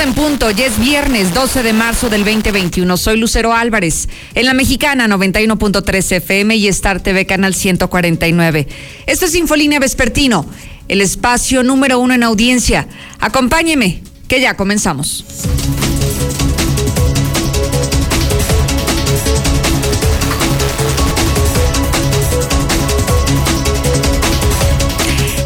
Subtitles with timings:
[0.00, 2.96] En punto, ya es viernes 12 de marzo del 2021.
[2.96, 8.66] Soy Lucero Álvarez, en la mexicana 91.3 FM y Star TV Canal 149.
[9.06, 10.46] Esto es Infolínea Vespertino,
[10.88, 12.88] el espacio número uno en audiencia.
[13.18, 15.24] Acompáñeme, que ya comenzamos.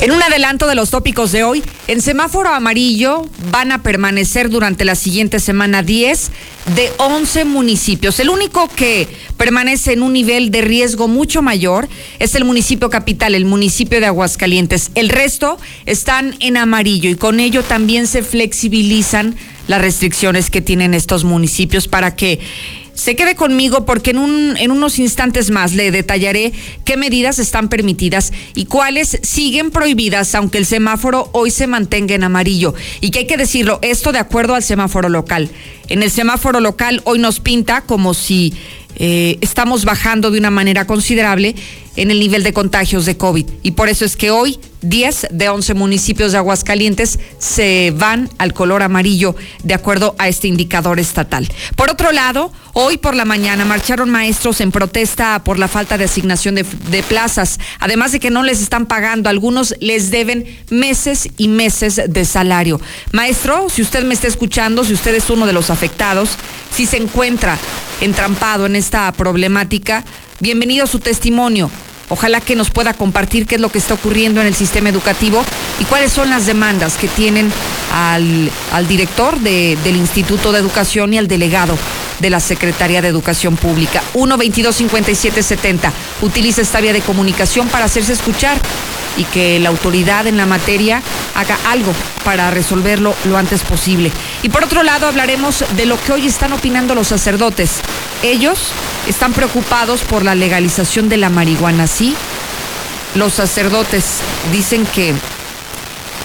[0.04, 4.84] En un adelanto de los tópicos de hoy, en semáforo amarillo van a permanecer durante
[4.84, 6.30] la siguiente semana 10
[6.76, 8.20] de 11 municipios.
[8.20, 9.08] El único que
[9.38, 11.88] permanece en un nivel de riesgo mucho mayor
[12.18, 14.90] es el municipio capital, el municipio de Aguascalientes.
[14.94, 19.36] El resto están en amarillo y con ello también se flexibilizan
[19.68, 22.40] las restricciones que tienen estos municipios para que
[22.94, 26.52] se quede conmigo porque en, un, en unos instantes más le detallaré
[26.84, 32.24] qué medidas están permitidas y cuáles siguen prohibidas, aunque el semáforo hoy se mantenga en
[32.24, 32.74] amarillo.
[33.00, 35.50] Y que hay que decirlo, esto de acuerdo al semáforo local.
[35.88, 38.54] En el semáforo local hoy nos pinta como si
[38.96, 41.56] eh, estamos bajando de una manera considerable
[41.96, 43.46] en el nivel de contagios de COVID.
[43.62, 48.52] Y por eso es que hoy 10 de 11 municipios de Aguascalientes se van al
[48.52, 51.48] color amarillo de acuerdo a este indicador estatal.
[51.76, 56.04] Por otro lado, hoy por la mañana marcharon maestros en protesta por la falta de
[56.04, 61.28] asignación de, de plazas, además de que no les están pagando, algunos les deben meses
[61.36, 62.80] y meses de salario.
[63.12, 66.30] Maestro, si usted me está escuchando, si usted es uno de los afectados,
[66.74, 67.58] si se encuentra
[68.00, 70.04] entrampado en esta problemática,
[70.40, 71.70] bienvenido a su testimonio.
[72.08, 75.42] Ojalá que nos pueda compartir qué es lo que está ocurriendo en el sistema educativo
[75.80, 77.50] y cuáles son las demandas que tienen
[77.92, 81.76] al, al director de, del Instituto de Educación y al delegado
[82.20, 84.02] de la Secretaría de Educación Pública.
[84.14, 85.92] 1 22 57 70.
[86.22, 88.58] Utiliza esta vía de comunicación para hacerse escuchar
[89.16, 91.02] y que la autoridad en la materia
[91.34, 91.92] haga algo
[92.24, 94.10] para resolverlo lo antes posible.
[94.42, 97.80] Y por otro lado, hablaremos de lo que hoy están opinando los sacerdotes.
[98.22, 98.58] Ellos
[99.08, 102.14] están preocupados por la legalización de la marihuana, ¿sí?
[103.14, 104.20] Los sacerdotes
[104.52, 105.14] dicen que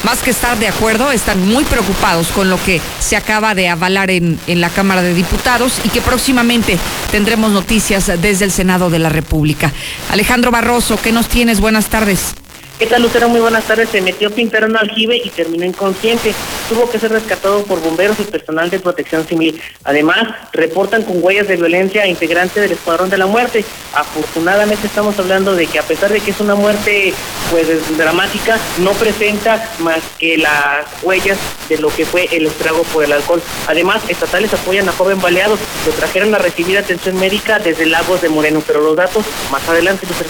[0.03, 4.09] más que estar de acuerdo, están muy preocupados con lo que se acaba de avalar
[4.09, 6.79] en, en, la Cámara de Diputados y que próximamente
[7.11, 9.73] tendremos noticias desde el Senado de la República.
[10.09, 11.59] Alejandro Barroso, ¿qué nos tienes?
[11.59, 12.33] Buenas tardes.
[12.79, 13.27] ¿Qué tal, Lucero?
[13.27, 13.89] Muy buenas tardes.
[13.89, 16.33] Se metió pintar un aljibe y terminó inconsciente.
[16.69, 19.61] Tuvo que ser rescatado por bomberos y personal de protección civil.
[19.83, 23.65] Además, reportan con huellas de violencia a integrante del Escuadrón de la Muerte.
[23.93, 27.13] Afortunadamente estamos hablando de que a pesar de que es una muerte
[27.51, 27.67] pues
[27.97, 33.11] dramática, no presenta más que las huellas de lo que fue el estrago por el
[33.11, 33.41] alcohol.
[33.67, 35.57] Además, estatales apoyan a joven baleado.
[35.85, 40.07] Lo trajeron a recibir atención médica desde Lagos de Moreno, pero los datos más adelante,
[40.07, 40.29] Lucero.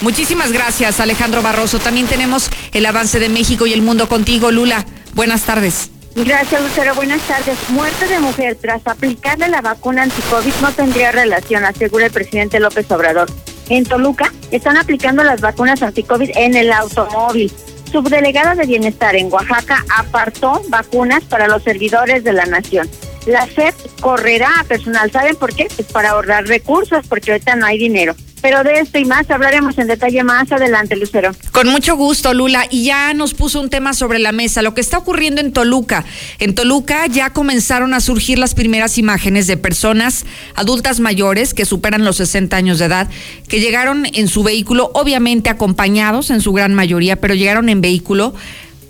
[0.00, 1.78] Muchísimas gracias, Alejandro Barroso.
[1.78, 4.84] También tenemos el avance de México y el mundo contigo, Lula.
[5.14, 5.90] Buenas tardes.
[6.14, 6.94] Gracias, Lucero.
[6.94, 7.56] Buenas tardes.
[7.70, 12.90] Muerte de mujer tras aplicarle la vacuna anti-COVID no tendría relación, asegura el presidente López
[12.90, 13.28] Obrador.
[13.68, 17.52] En Toluca están aplicando las vacunas anti-COVID en el automóvil.
[17.92, 22.88] Subdelegada de Bienestar en Oaxaca apartó vacunas para los servidores de la nación.
[23.28, 25.12] La SEP correrá a personal.
[25.12, 25.68] ¿Saben por qué?
[25.76, 28.16] Pues para ahorrar recursos, porque ahorita no hay dinero.
[28.40, 31.32] Pero de esto y más hablaremos en detalle más adelante, Lucero.
[31.52, 32.64] Con mucho gusto, Lula.
[32.70, 36.06] Y ya nos puso un tema sobre la mesa, lo que está ocurriendo en Toluca.
[36.38, 40.24] En Toluca ya comenzaron a surgir las primeras imágenes de personas
[40.54, 43.08] adultas mayores que superan los 60 años de edad,
[43.46, 48.34] que llegaron en su vehículo, obviamente acompañados en su gran mayoría, pero llegaron en vehículo,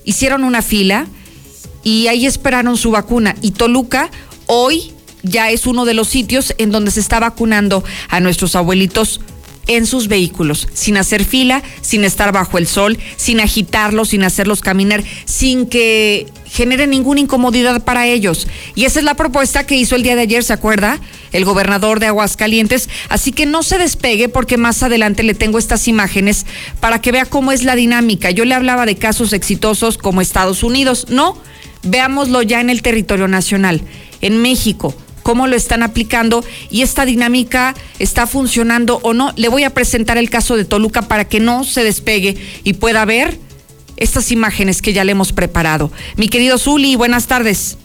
[0.05, 1.07] hicieron una fila
[1.83, 3.35] y ahí esperaron su vacuna.
[3.41, 4.11] Y Toluca
[4.49, 4.93] hoy
[5.23, 9.21] ya es uno de los sitios en donde se está vacunando a nuestros abuelitos
[9.69, 14.63] en sus vehículos, sin hacer fila, sin estar bajo el sol, sin agitarlos, sin hacerlos
[14.63, 18.49] caminar, sin que genere ninguna incomodidad para ellos.
[18.75, 20.99] Y esa es la propuesta que hizo el día de ayer, ¿se acuerda?
[21.33, 22.89] El gobernador de Aguascalientes.
[23.11, 26.47] Así que no se despegue porque más adelante le tengo estas imágenes
[26.81, 28.31] para que vea cómo es la dinámica.
[28.31, 31.09] Yo le hablaba de casos exitosos como Estados Unidos.
[31.11, 31.37] No,
[31.83, 33.83] veámoslo ya en el territorio nacional,
[34.21, 34.95] en México
[35.29, 39.35] cómo lo están aplicando y esta dinámica está funcionando o no.
[39.37, 43.05] Le voy a presentar el caso de Toluca para que no se despegue y pueda
[43.05, 43.37] ver
[43.99, 45.91] estas imágenes que ya le hemos preparado.
[46.17, 47.77] Mi querido Zuli, buenas tardes.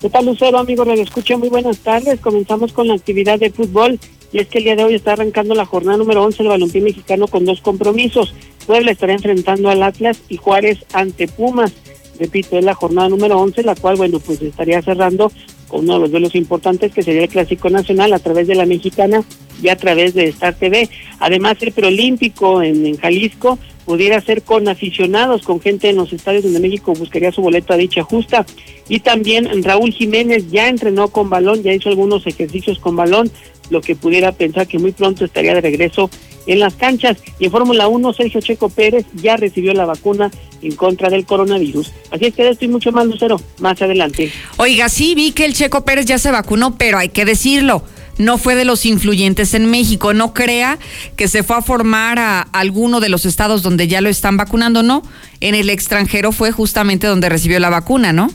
[0.00, 0.88] ¿Qué tal, Lucero, amigos?
[0.88, 2.18] Les escucho muy buenas tardes.
[2.18, 4.00] Comenzamos con la actividad de fútbol.
[4.32, 6.80] y es que el día de hoy está arrancando la jornada número 11 del balompié
[6.80, 8.34] mexicano con dos compromisos.
[8.66, 11.72] Puebla estará enfrentando al Atlas y Juárez ante Pumas.
[12.18, 15.30] Repito, es la jornada número 11, la cual, bueno, pues estaría cerrando
[15.72, 19.22] uno de los duelos importantes que sería el Clásico Nacional a través de la Mexicana
[19.62, 20.88] y a través de Star TV.
[21.18, 26.44] Además, el preolímpico en, en Jalisco pudiera ser con aficionados, con gente en los estadios
[26.44, 28.46] donde México buscaría su boleto a dicha justa.
[28.88, 33.30] Y también Raúl Jiménez ya entrenó con balón, ya hizo algunos ejercicios con balón,
[33.70, 36.10] lo que pudiera pensar que muy pronto estaría de regreso
[36.46, 37.18] en las canchas.
[37.38, 40.30] Y en Fórmula 1, Sergio Checo Pérez ya recibió la vacuna
[40.60, 41.92] en contra del coronavirus.
[42.10, 44.30] Así es que estoy mucho más, Lucero, más adelante.
[44.56, 47.84] Oiga, sí, vi que el Checo Pérez ya se vacunó, pero hay que decirlo
[48.18, 50.14] no fue de los influyentes en México.
[50.14, 50.78] No crea
[51.16, 54.82] que se fue a formar a alguno de los estados donde ya lo están vacunando,
[54.82, 55.02] no.
[55.40, 58.30] En el extranjero fue justamente donde recibió la vacuna, ¿no?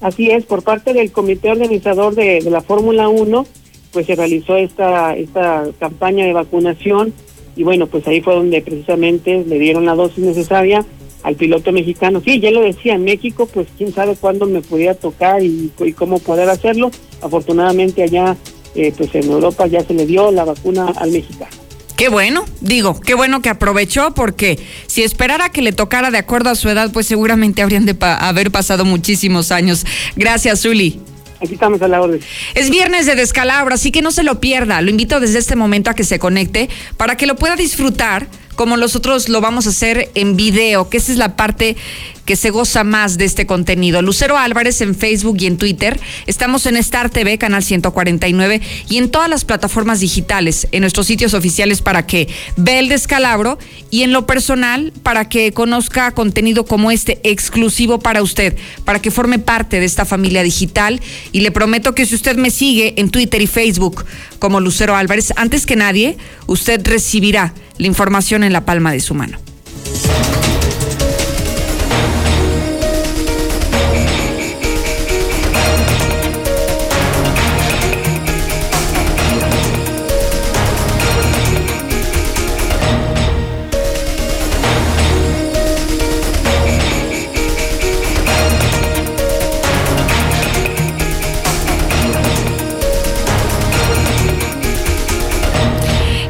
[0.00, 3.46] Así es, por parte del comité organizador de, la Fórmula 1,
[3.92, 7.12] pues se realizó esta, esta campaña de vacunación
[7.56, 10.84] y bueno, pues ahí fue donde precisamente le dieron la dosis necesaria
[11.24, 12.22] al piloto mexicano.
[12.24, 16.20] Sí, ya lo decía, en México, pues quién sabe cuándo me podía tocar y, cómo
[16.20, 16.92] poder hacerlo.
[17.20, 18.36] Afortunadamente allá
[18.76, 21.50] eh, pues en Europa ya se le dio la vacuna al mexicano.
[21.96, 24.56] Qué bueno, digo, qué bueno que aprovechó porque
[24.86, 28.52] si esperara que le tocara de acuerdo a su edad, pues seguramente habrían de haber
[28.52, 29.84] pasado muchísimos años.
[30.14, 31.00] Gracias, Zuli.
[31.40, 32.20] Aquí estamos a la orden.
[32.54, 34.80] Es viernes de descalabro, así que no se lo pierda.
[34.82, 38.26] Lo invito desde este momento a que se conecte para que lo pueda disfrutar
[38.58, 41.76] como nosotros lo vamos a hacer en video, que esa es la parte
[42.24, 44.02] que se goza más de este contenido.
[44.02, 45.98] Lucero Álvarez en Facebook y en Twitter.
[46.26, 51.34] Estamos en Star TV, canal 149, y en todas las plataformas digitales, en nuestros sitios
[51.34, 53.60] oficiales para que vea el descalabro
[53.92, 59.12] y en lo personal para que conozca contenido como este exclusivo para usted, para que
[59.12, 61.00] forme parte de esta familia digital.
[61.30, 64.04] Y le prometo que si usted me sigue en Twitter y Facebook
[64.40, 66.16] como Lucero Álvarez, antes que nadie,
[66.48, 69.38] usted recibirá la información en la palma de su mano.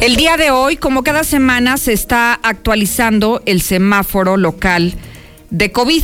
[0.09, 4.95] El día de hoy, como cada semana, se está actualizando el semáforo local
[5.51, 6.03] de COVID.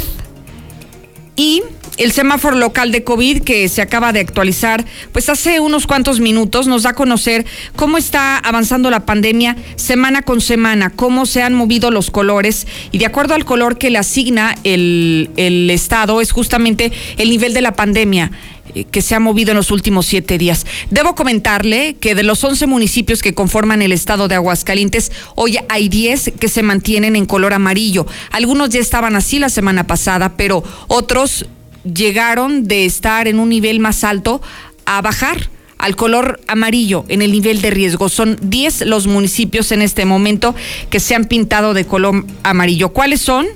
[1.36, 1.62] Y
[1.96, 6.66] el semáforo local de COVID que se acaba de actualizar, pues hace unos cuantos minutos
[6.66, 7.46] nos da a conocer
[7.76, 12.98] cómo está avanzando la pandemia semana con semana, cómo se han movido los colores y
[12.98, 17.62] de acuerdo al color que le asigna el, el Estado es justamente el nivel de
[17.62, 18.32] la pandemia.
[18.74, 20.66] Eh, que se ha movido en los últimos siete días.
[20.90, 25.88] Debo comentarle que de los 11 municipios que conforman el estado de Aguascalientes, hoy hay
[25.88, 28.06] 10 que se mantienen en color amarillo.
[28.32, 31.46] Algunos ya estaban así la semana pasada, pero otros
[31.84, 34.42] llegaron de estar en un nivel más alto
[34.86, 38.08] a bajar al color amarillo en el nivel de riesgo.
[38.08, 40.54] Son 10 los municipios en este momento
[40.90, 42.88] que se han pintado de color amarillo.
[42.88, 43.46] ¿Cuáles son?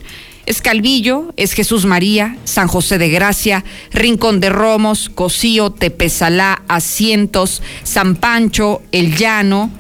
[0.49, 7.61] Es Calvillo, es Jesús María, San José de Gracia, Rincón de Romos, Cocío, Tepezalá, Asientos,
[7.83, 9.71] San Pancho, El Llano.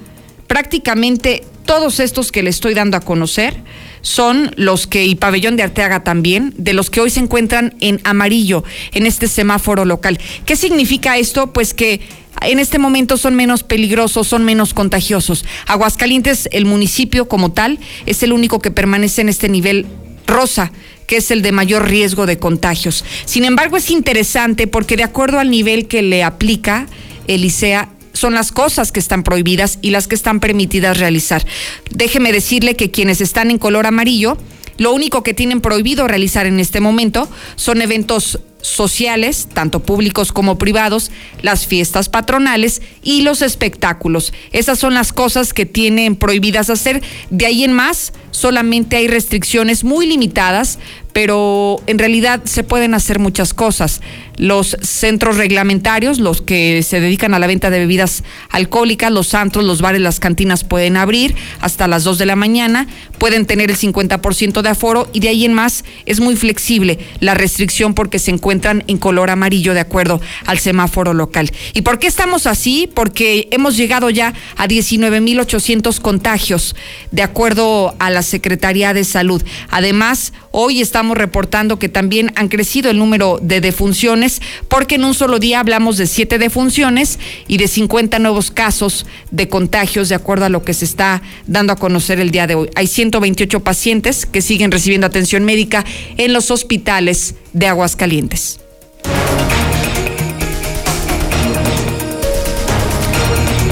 [0.47, 3.57] Prácticamente todos estos que le estoy dando a conocer
[4.02, 8.02] son los que, y Pabellón de Arteaga también, de los que hoy se encuentran en
[8.04, 10.19] amarillo en este semáforo local.
[10.45, 11.50] ¿Qué significa esto?
[11.54, 12.02] Pues que
[12.42, 15.47] en este momento son menos peligrosos, son menos contagiosos.
[15.66, 19.87] Aguascalientes, el municipio como tal, es el único que permanece en este nivel
[20.28, 20.70] rosa,
[21.06, 23.04] que es el de mayor riesgo de contagios.
[23.25, 26.87] Sin embargo, es interesante porque de acuerdo al nivel que le aplica
[27.26, 31.47] el ICEA, son las cosas que están prohibidas y las que están permitidas realizar.
[31.90, 34.37] Déjeme decirle que quienes están en color amarillo,
[34.76, 40.58] lo único que tienen prohibido realizar en este momento son eventos sociales, tanto públicos como
[40.58, 41.11] privados,
[41.42, 44.32] las fiestas patronales y los espectáculos.
[44.52, 47.02] Esas son las cosas que tienen prohibidas hacer.
[47.30, 50.78] De ahí en más, solamente hay restricciones muy limitadas,
[51.12, 54.00] pero en realidad se pueden hacer muchas cosas.
[54.37, 59.64] Los centros reglamentarios, los que se dedican a la venta de bebidas alcohólicas, los antros,
[59.64, 62.87] los bares, las cantinas pueden abrir hasta las 2 de la mañana,
[63.18, 67.35] pueden tener el 50% de aforo y de ahí en más es muy flexible la
[67.35, 71.50] restricción porque se encuentran en color amarillo de acuerdo al semáforo local.
[71.75, 72.88] ¿Y por qué estamos así?
[72.95, 76.76] Porque hemos llegado ya a 19.800 contagios
[77.11, 79.42] de acuerdo a las Secretaría de Salud.
[79.70, 85.14] Además, hoy estamos reportando que también han crecido el número de defunciones, porque en un
[85.14, 87.18] solo día hablamos de siete defunciones
[87.49, 91.73] y de 50 nuevos casos de contagios, de acuerdo a lo que se está dando
[91.73, 92.70] a conocer el día de hoy.
[92.76, 95.85] Hay 128 pacientes que siguen recibiendo atención médica
[96.16, 98.61] en los hospitales de Aguascalientes.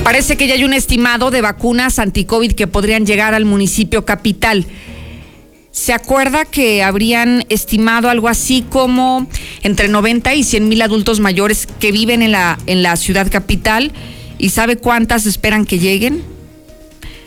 [0.07, 4.65] Parece que ya hay un estimado de vacunas anti-COVID que podrían llegar al municipio capital.
[5.73, 9.27] ¿Se acuerda que habrían estimado algo así como
[9.65, 13.91] entre 90 y 100 mil adultos mayores que viven en la, en la ciudad capital?
[14.39, 16.23] ¿Y sabe cuántas esperan que lleguen?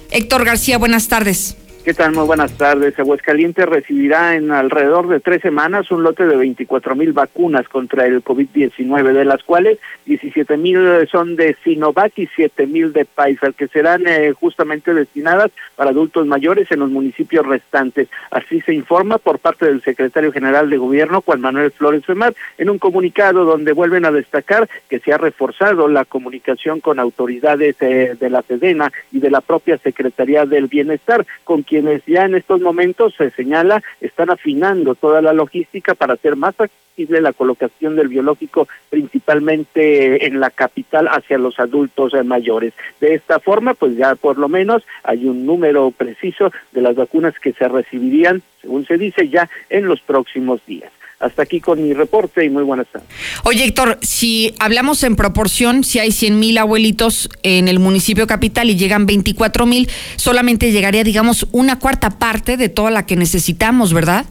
[0.09, 1.57] Héctor García, buenas tardes.
[1.83, 2.11] ¿Qué tal?
[2.11, 2.99] Muy buenas tardes.
[2.99, 8.21] Aguascalientes recibirá en alrededor de tres semanas un lote de 24 mil vacunas contra el
[8.21, 13.69] COVID-19, de las cuales 17 mil son de Sinovac y 7 mil de Pfizer, que
[13.69, 18.09] serán eh, justamente destinadas para adultos mayores en los municipios restantes.
[18.29, 22.69] Así se informa por parte del secretario general de Gobierno, Juan Manuel Flores Femar, en
[22.69, 28.17] un comunicado donde vuelven a destacar que se ha reforzado la comunicación con autoridades eh,
[28.19, 32.59] de la SEDENA y de la propia Secretaría del Bienestar, con quienes ya en estos
[32.61, 38.07] momentos se señala están afinando toda la logística para hacer más accesible la colocación del
[38.07, 42.73] biológico principalmente en la capital hacia los adultos mayores.
[42.99, 47.39] De esta forma, pues ya por lo menos hay un número preciso de las vacunas
[47.39, 50.91] que se recibirían, según se dice, ya en los próximos días.
[51.19, 53.09] Hasta aquí con mi reporte y muy buenas tardes.
[53.43, 58.69] Oye, Héctor, si hablamos en proporción, si hay 100 mil abuelitos en el municipio capital
[58.69, 63.93] y llegan 24 mil, solamente llegaría, digamos, una cuarta parte de toda la que necesitamos,
[63.93, 64.25] ¿verdad?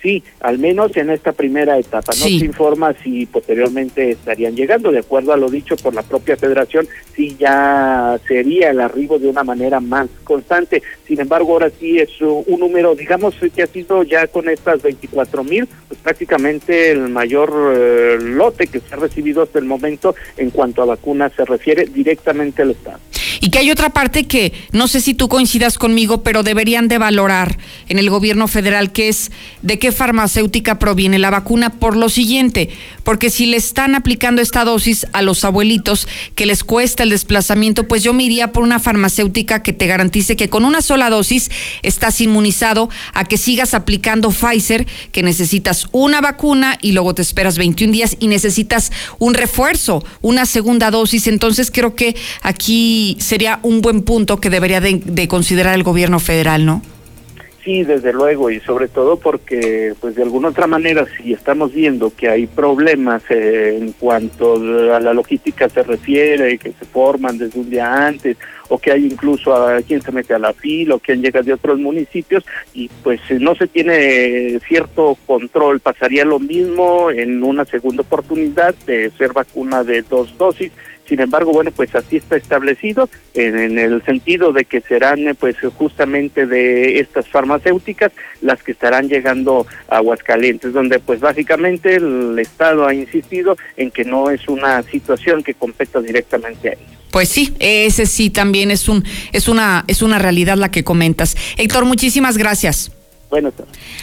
[0.00, 2.12] Sí, al menos en esta primera etapa.
[2.12, 6.36] No se informa si posteriormente estarían llegando, de acuerdo a lo dicho por la propia
[6.36, 6.86] federación,
[7.16, 10.82] si ya sería el arribo de una manera más constante.
[11.06, 15.42] Sin embargo, ahora sí es un número, digamos, que ha sido ya con estas 24
[15.42, 20.50] mil, pues prácticamente el mayor eh, lote que se ha recibido hasta el momento en
[20.50, 23.00] cuanto a vacunas se refiere directamente al Estado.
[23.40, 26.98] Y que hay otra parte que no sé si tú coincidas conmigo, pero deberían de
[26.98, 29.30] valorar en el gobierno federal, que es
[29.62, 32.70] de qué farmacéutica proviene la vacuna por lo siguiente,
[33.04, 37.88] porque si le están aplicando esta dosis a los abuelitos que les cuesta el desplazamiento,
[37.88, 41.50] pues yo me iría por una farmacéutica que te garantice que con una sola dosis
[41.82, 47.58] estás inmunizado a que sigas aplicando Pfizer, que necesitas una vacuna y luego te esperas
[47.58, 51.26] 21 días y necesitas un refuerzo, una segunda dosis.
[51.26, 56.64] Entonces creo que aquí sería un buen punto que debería de, considerar el gobierno federal,
[56.64, 56.82] ¿no?
[57.64, 62.12] Sí, desde luego, y sobre todo porque, pues de alguna otra manera, si estamos viendo
[62.14, 64.54] que hay problemas eh, en cuanto
[64.94, 68.36] a la logística se refiere, que se forman desde un día antes,
[68.68, 71.52] o que hay incluso a quien se mete a la fila, o quien llega de
[71.52, 78.02] otros municipios, y pues no se tiene cierto control, pasaría lo mismo en una segunda
[78.02, 80.70] oportunidad de ser vacuna de dos dosis,
[81.08, 86.46] sin embargo, bueno, pues así está establecido en, el sentido de que serán pues justamente
[86.46, 88.12] de estas farmacéuticas
[88.42, 94.04] las que estarán llegando a Aguascalientes, donde pues básicamente el Estado ha insistido en que
[94.04, 96.98] no es una situación que competa directamente a ellos.
[97.10, 101.36] Pues sí, ese sí también es un es una es una realidad la que comentas.
[101.56, 102.97] Héctor, muchísimas gracias.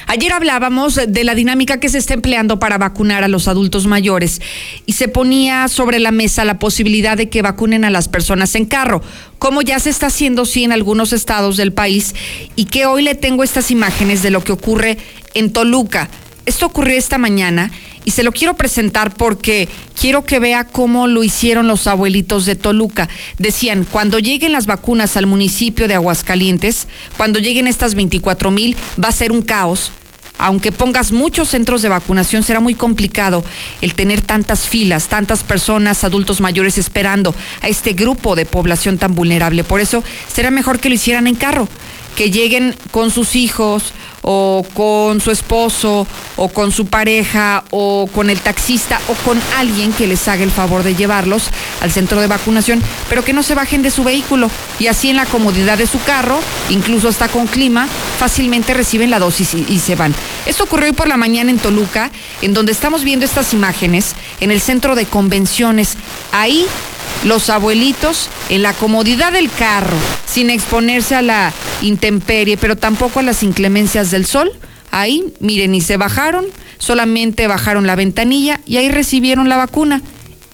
[0.07, 4.39] Ayer hablábamos de la dinámica que se está empleando para vacunar a los adultos mayores
[4.85, 8.65] y se ponía sobre la mesa la posibilidad de que vacunen a las personas en
[8.65, 9.01] carro,
[9.39, 12.13] como ya se está haciendo sí en algunos estados del país
[12.55, 14.97] y que hoy le tengo estas imágenes de lo que ocurre
[15.33, 16.09] en Toluca.
[16.45, 17.71] Esto ocurrió esta mañana
[18.05, 19.67] y se lo quiero presentar porque
[19.99, 23.09] quiero que vea cómo lo hicieron los abuelitos de Toluca.
[23.39, 29.09] Decían, cuando lleguen las vacunas al municipio de Aguascalientes, cuando lleguen estas 24 mil, va
[29.09, 29.91] a ser un caos.
[30.37, 33.43] Aunque pongas muchos centros de vacunación, será muy complicado
[33.81, 39.15] el tener tantas filas, tantas personas, adultos mayores esperando a este grupo de población tan
[39.15, 39.63] vulnerable.
[39.63, 41.69] Por eso será mejor que lo hicieran en carro,
[42.17, 43.93] que lleguen con sus hijos,
[44.27, 49.93] o con su esposo o con su pareja o con el taxista o con alguien
[49.93, 51.43] que les haga el favor de llevarlos
[51.81, 55.15] al centro de vacunación, pero que no se bajen de su vehículo y así en
[55.15, 56.39] la comodidad de su carro,
[56.69, 60.15] incluso hasta con clima, fácilmente reciben la dosis y, se van.
[60.47, 64.49] Esto ocurrió hoy por la mañana en Toluca, en donde estamos viendo estas imágenes en
[64.49, 65.97] el centro de convenciones.
[66.31, 66.65] Ahí
[67.23, 73.23] los abuelitos en la comodidad del carro, sin exponerse a la intemperie, pero tampoco a
[73.23, 74.51] las inclemencias del sol.
[74.91, 76.45] Ahí, miren, y se bajaron,
[76.77, 80.01] solamente bajaron la ventanilla y ahí recibieron la vacuna.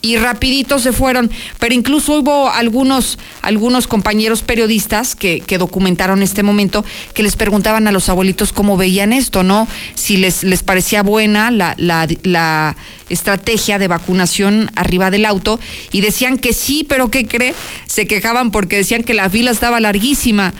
[0.01, 1.31] Y rapidito se fueron.
[1.59, 7.87] Pero incluso hubo algunos, algunos compañeros periodistas que, que, documentaron este momento que les preguntaban
[7.87, 9.67] a los abuelitos cómo veían esto, ¿no?
[9.95, 12.75] Si les, les parecía buena la, la, la
[13.09, 15.59] estrategia de vacunación arriba del auto
[15.91, 17.53] y decían que sí, pero ¿qué cree?
[17.85, 20.53] Se quejaban porque decían que la fila estaba larguísima.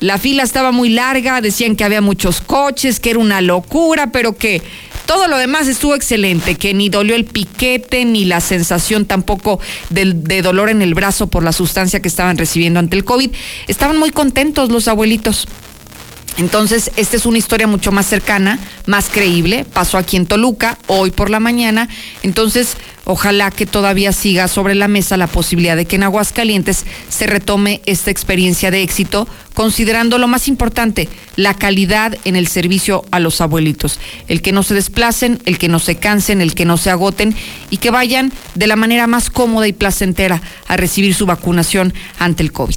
[0.00, 4.36] La fila estaba muy larga, decían que había muchos coches, que era una locura, pero
[4.36, 4.62] que
[5.08, 10.12] todo lo demás estuvo excelente, que ni dolió el piquete, ni la sensación tampoco de,
[10.12, 13.30] de dolor en el brazo por la sustancia que estaban recibiendo ante el COVID.
[13.68, 15.48] Estaban muy contentos los abuelitos.
[16.36, 19.64] Entonces, esta es una historia mucho más cercana, más creíble.
[19.64, 21.88] Pasó aquí en Toluca, hoy por la mañana.
[22.22, 22.76] Entonces,
[23.10, 27.80] ojalá que todavía siga sobre la mesa la posibilidad de que en Aguascalientes se retome
[27.86, 33.40] esta experiencia de éxito, considerando lo más importante, la calidad en el servicio a los
[33.40, 33.98] abuelitos.
[34.28, 37.34] El que no se desplacen, el que no se cansen, el que no se agoten
[37.70, 42.42] y que vayan de la manera más cómoda y placentera a recibir su vacunación ante
[42.42, 42.76] el COVID.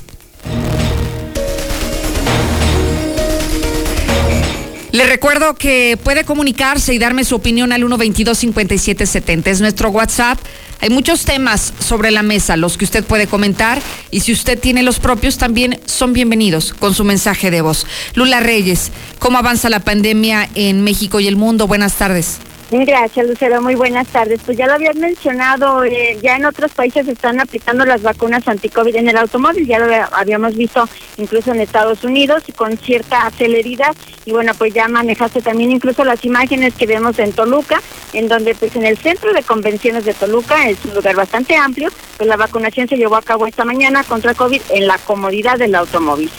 [4.91, 9.47] Le recuerdo que puede comunicarse y darme su opinión al 122-5770.
[9.47, 10.37] Es nuestro WhatsApp.
[10.81, 13.81] Hay muchos temas sobre la mesa, los que usted puede comentar.
[14.09, 17.85] Y si usted tiene los propios, también son bienvenidos con su mensaje de voz.
[18.15, 21.67] Lula Reyes, ¿cómo avanza la pandemia en México y el mundo?
[21.67, 22.39] Buenas tardes.
[22.71, 23.61] Gracias, Lucero.
[23.61, 24.39] Muy buenas tardes.
[24.45, 28.95] Pues ya lo habías mencionado, eh, ya en otros países están aplicando las vacunas anti-COVID
[28.95, 30.87] en el automóvil, ya lo habíamos visto
[31.17, 33.93] incluso en Estados Unidos con cierta celeridad.
[34.23, 37.81] Y bueno, pues ya manejaste también incluso las imágenes que vemos en Toluca,
[38.13, 41.89] en donde pues en el centro de convenciones de Toluca, es un lugar bastante amplio,
[42.15, 45.75] pues la vacunación se llevó a cabo esta mañana contra COVID en la comodidad del
[45.75, 46.31] automóvil.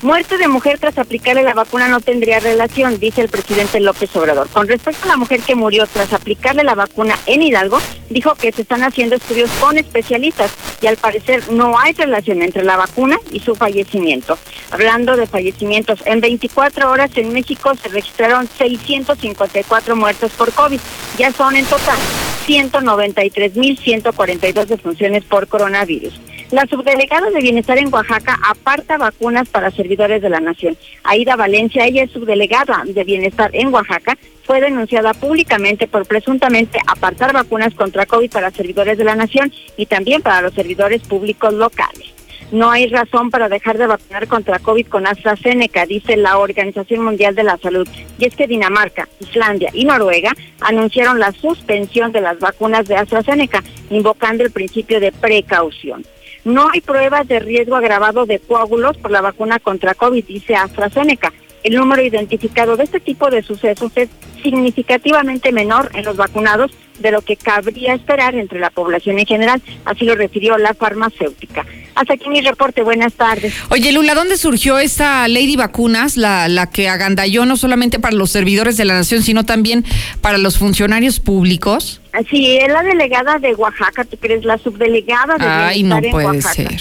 [0.00, 4.48] Muerte de mujer tras aplicarle la vacuna no tendría relación, dice el presidente López Obrador.
[4.48, 8.52] Con respecto a la mujer que murió tras aplicarle la vacuna en Hidalgo, dijo que
[8.52, 13.18] se están haciendo estudios con especialistas y al parecer no hay relación entre la vacuna
[13.32, 14.38] y su fallecimiento.
[14.70, 20.78] Hablando de fallecimientos, en 24 horas en México se registraron 654 muertes por COVID.
[21.18, 21.98] Ya son en total
[22.46, 26.20] 193.142 defunciones por coronavirus.
[26.50, 30.78] La subdelegada de Bienestar en Oaxaca aparta vacunas para servidores de la Nación.
[31.04, 37.34] Aida Valencia, ella es subdelegada de Bienestar en Oaxaca, fue denunciada públicamente por presuntamente apartar
[37.34, 42.14] vacunas contra COVID para servidores de la Nación y también para los servidores públicos locales.
[42.50, 47.34] No hay razón para dejar de vacunar contra COVID con AstraZeneca, dice la Organización Mundial
[47.34, 47.86] de la Salud.
[48.18, 53.62] Y es que Dinamarca, Islandia y Noruega anunciaron la suspensión de las vacunas de AstraZeneca,
[53.90, 56.06] invocando el principio de precaución.
[56.48, 61.30] No hay pruebas de riesgo agravado de coágulos por la vacuna contra COVID, dice AstraZeneca.
[61.62, 64.08] El número identificado de este tipo de sucesos es
[64.42, 69.62] significativamente menor en los vacunados de lo que cabría esperar entre la población en general,
[69.84, 71.64] así lo refirió la farmacéutica.
[71.94, 73.52] Hasta aquí mi reporte, buenas tardes.
[73.70, 78.14] Oye, Lula, ¿dónde surgió esta ley de vacunas, la, la que agandalló no solamente para
[78.14, 79.84] los servidores de la nación, sino también
[80.20, 82.00] para los funcionarios públicos?
[82.30, 84.44] Sí, es la delegada de Oaxaca, ¿tú crees?
[84.44, 86.80] La subdelegada de Ay, no puede ser.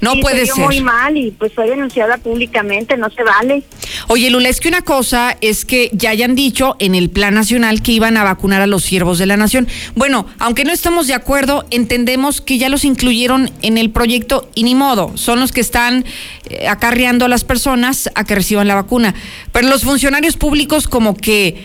[0.00, 0.64] No puede ser.
[0.64, 3.62] muy mal y pues fue denunciada públicamente, no se vale.
[4.08, 7.82] Oye, Lula, es que una cosa es que ya hayan dicho en el Plan Nacional
[7.82, 9.55] que iban a vacunar a los siervos de la nación.
[9.94, 14.64] Bueno, aunque no estamos de acuerdo, entendemos que ya los incluyeron en el proyecto y
[14.64, 16.04] ni modo, son los que están
[16.48, 19.14] eh, acarreando a las personas a que reciban la vacuna.
[19.52, 21.64] Pero los funcionarios públicos como que,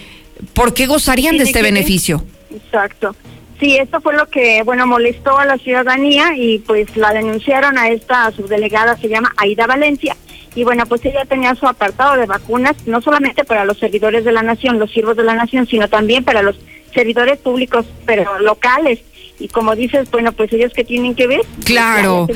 [0.53, 2.23] ¿por qué gozarían de este beneficio?
[2.53, 3.15] Exacto.
[3.59, 7.89] Sí, esto fue lo que, bueno, molestó a la ciudadanía y pues la denunciaron a
[7.89, 10.17] esta subdelegada, se llama Aida Valencia.
[10.55, 14.31] Y bueno, pues ella tenía su apartado de vacunas, no solamente para los servidores de
[14.31, 16.57] la nación, los siervos de la nación, sino también para los
[16.93, 18.99] servidores públicos, pero locales
[19.41, 21.41] y como dices, bueno, pues ellos que tienen que ver.
[21.63, 22.27] Claro,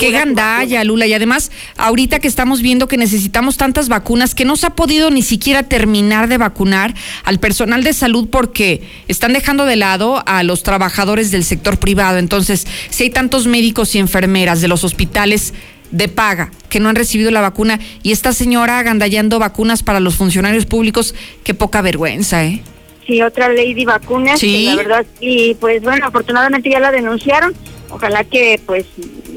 [0.00, 1.06] qué gandalla, Lula.
[1.06, 5.10] Y además, ahorita que estamos viendo que necesitamos tantas vacunas, que no se ha podido
[5.10, 10.42] ni siquiera terminar de vacunar al personal de salud porque están dejando de lado a
[10.42, 12.16] los trabajadores del sector privado.
[12.16, 15.52] Entonces, si hay tantos médicos y enfermeras de los hospitales
[15.90, 20.16] de paga que no han recibido la vacuna y esta señora agandallando vacunas para los
[20.16, 21.14] funcionarios públicos,
[21.44, 22.62] qué poca vergüenza, ¿eh?
[23.06, 24.66] Sí, otra de vacunas, ¿Sí?
[24.66, 27.54] la verdad, y pues bueno, afortunadamente ya la denunciaron.
[27.88, 28.84] Ojalá que pues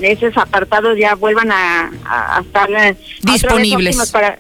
[0.02, 1.92] esos apartados ya vuelvan a,
[2.42, 4.40] estar eh, disponibles para,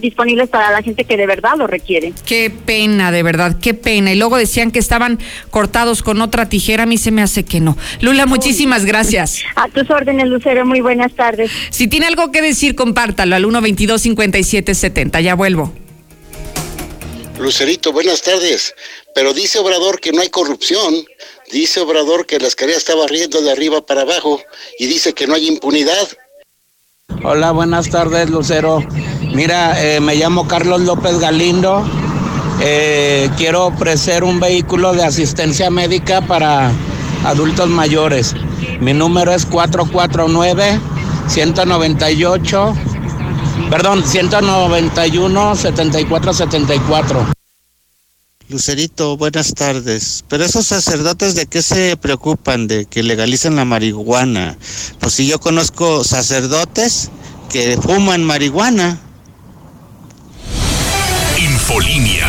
[0.00, 2.12] disponibles para la gente que de verdad lo requiere.
[2.24, 4.12] Qué pena, de verdad, qué pena.
[4.12, 5.18] Y luego decían que estaban
[5.50, 7.76] cortados con otra tijera, a mí se me hace que no.
[8.00, 9.42] Lula, muchísimas gracias.
[9.56, 11.50] A tus órdenes, Lucero, muy buenas tardes.
[11.70, 15.20] Si tiene algo que decir, compártalo al 122 5770.
[15.20, 15.72] Ya vuelvo.
[17.38, 18.74] Lucerito, buenas tardes.
[19.14, 20.94] Pero dice Obrador que no hay corrupción.
[21.52, 24.40] Dice Obrador que la escalera está barriendo de arriba para abajo
[24.78, 26.08] y dice que no hay impunidad.
[27.24, 28.84] Hola, buenas tardes, Lucero.
[29.34, 31.84] Mira, eh, me llamo Carlos López Galindo.
[32.60, 36.72] Eh, quiero ofrecer un vehículo de asistencia médica para
[37.24, 38.34] adultos mayores.
[38.80, 40.80] Mi número es 449
[41.28, 42.74] 198
[43.68, 47.26] perdón, 191 7474.
[48.48, 50.24] Lucerito, buenas tardes.
[50.28, 54.56] Pero esos sacerdotes de qué se preocupan de que legalicen la marihuana?
[55.00, 57.10] Pues si yo conozco sacerdotes
[57.50, 58.98] que fuman marihuana.
[61.38, 62.26] Infolinia.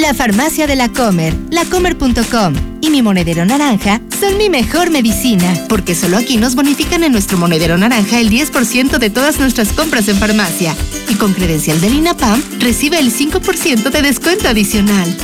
[0.00, 5.94] La farmacia de la Comer, lacomer.com y mi monedero naranja son mi mejor medicina, porque
[5.94, 10.16] solo aquí nos bonifican en nuestro monedero naranja el 10% de todas nuestras compras en
[10.16, 10.74] farmacia.
[11.10, 15.14] Y con credencial del INAPAM recibe el 5% de descuento adicional.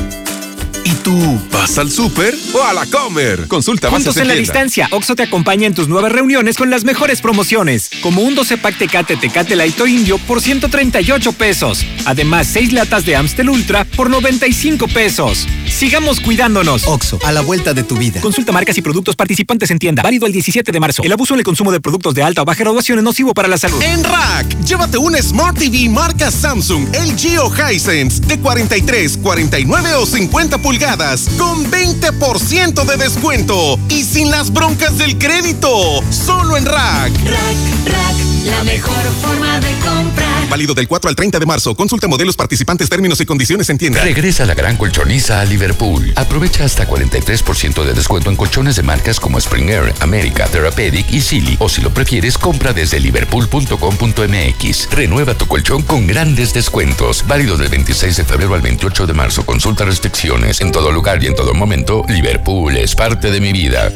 [0.84, 3.46] ¿Y tú vas al súper o a la comer?
[3.48, 6.84] Consulta bases Juntos en, la distancia, Oxo te acompaña en tus nuevas reuniones con las
[6.84, 11.84] mejores promociones, como un 12 pack Tecate Tecate Light o Indio por 138 pesos.
[12.04, 15.46] Además, 6 latas de Amstel Ultra por 95 pesos.
[15.66, 16.86] Sigamos cuidándonos.
[16.86, 18.20] Oxo, a la vuelta de tu vida.
[18.20, 20.02] Consulta marcas y productos participantes en tienda.
[20.02, 21.02] Válido el 17 de marzo.
[21.02, 23.48] El abuso en el consumo de productos de alta o baja graduación es nocivo para
[23.48, 23.82] la salud.
[23.82, 30.06] En Rack, llévate un Smart TV marca Samsung, LG o Hisense de 43, 49 o
[30.06, 36.02] 50 pulgadas con 20% de descuento y sin las broncas del crédito.
[36.10, 37.12] Solo en Rack.
[37.24, 40.48] Rack, Rack, la mejor forma de comprar.
[40.48, 41.74] Válido del 4 al 30 de marzo.
[41.74, 44.02] Consulta modelos participantes, términos y condiciones en tienda.
[44.02, 46.12] Regresa la gran colchoniza a Liverpool.
[46.14, 51.56] Aprovecha hasta 43% de descuento en colchones de marcas como Springer, America, Therapeutic y Silly.
[51.58, 54.90] O si lo prefieres, compra desde liverpool.com.mx.
[54.90, 57.24] Renueva tu colchón con grandes descuentos.
[57.26, 59.44] Válido del 26 de febrero al 28 de marzo.
[59.44, 60.60] Consulta restricciones.
[60.60, 63.92] En todo lugar y en todo momento, Liverpool es parte de mi vida.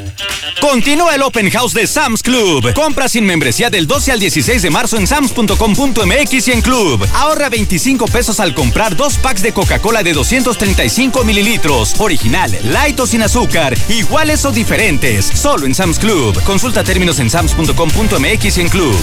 [0.61, 2.75] Continúa el Open House de Sam's Club.
[2.75, 7.07] Compra sin membresía del 12 al 16 de marzo en sams.com.mx y en Club.
[7.13, 11.95] Ahorra 25 pesos al comprar dos packs de Coca-Cola de 235 mililitros.
[11.99, 13.77] Original, light o sin azúcar.
[13.89, 15.27] Iguales o diferentes.
[15.27, 16.43] Solo en Sam's Club.
[16.45, 18.97] Consulta términos en sams.com.mx y en Club.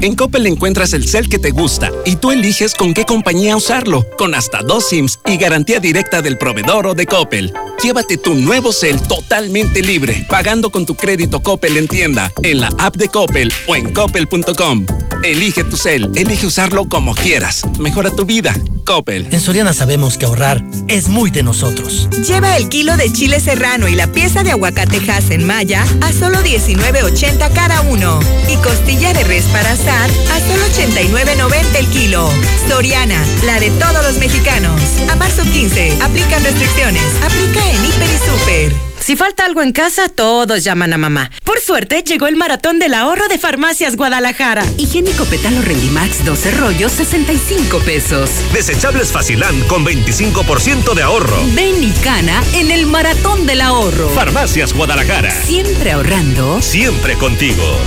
[0.00, 4.06] En Coppel encuentras el cel que te gusta y tú eliges con qué compañía usarlo,
[4.18, 7.52] con hasta dos SIMs y garantía directa del proveedor o de Coppel.
[7.82, 12.70] Llévate tu nuevo cel totalmente libre, pagando con tu crédito Coppel en tienda, en la
[12.78, 14.86] app de Coppel o en coppel.com.
[15.22, 17.62] Elige tu cel, elige usarlo como quieras.
[17.78, 18.54] Mejora tu vida.
[18.84, 19.28] Coppel.
[19.30, 22.08] En Soriana sabemos que ahorrar es muy de nosotros.
[22.26, 26.38] Lleva el kilo de chile serrano y la pieza de aguacate en Maya a solo
[26.38, 28.18] 19.80 cada uno.
[28.52, 32.28] Y costilla de res para asar a solo 89.90 el kilo.
[32.68, 34.80] Soriana, la de todos los mexicanos.
[35.08, 37.02] A marzo 15, aplican restricciones.
[37.22, 38.72] Aplica en Hiper y Super.
[38.98, 41.30] Si falta algo en casa, todos llaman a mamá.
[41.44, 44.64] Por suerte, llegó el maratón del ahorro de Farmacias Guadalajara.
[44.78, 48.30] Higiénico Petalo Rendimax 12 rollos, 65 pesos.
[48.52, 51.36] Desechables Facilán con 25% de ahorro.
[51.54, 54.08] Ven y cana en el maratón del ahorro.
[54.10, 55.30] Farmacias Guadalajara.
[55.30, 56.60] Siempre ahorrando.
[56.62, 57.78] Siempre contigo.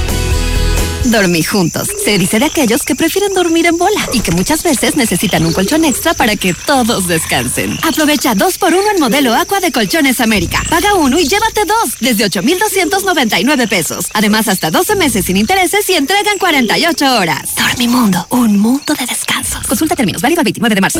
[1.05, 1.87] Dormir juntos.
[2.03, 5.53] Se dice de aquellos que prefieren dormir en bola y que muchas veces necesitan un
[5.53, 7.77] colchón extra para que todos descansen.
[7.83, 10.63] Aprovecha dos por uno en modelo Aqua de Colchones América.
[10.69, 14.07] Paga uno y llévate dos desde 8,299 pesos.
[14.13, 17.55] Además, hasta 12 meses sin intereses y entregan 48 horas.
[17.55, 19.59] Dormimundo, un mundo de descanso.
[19.67, 20.99] Consulta términos, válido el 29 de marzo.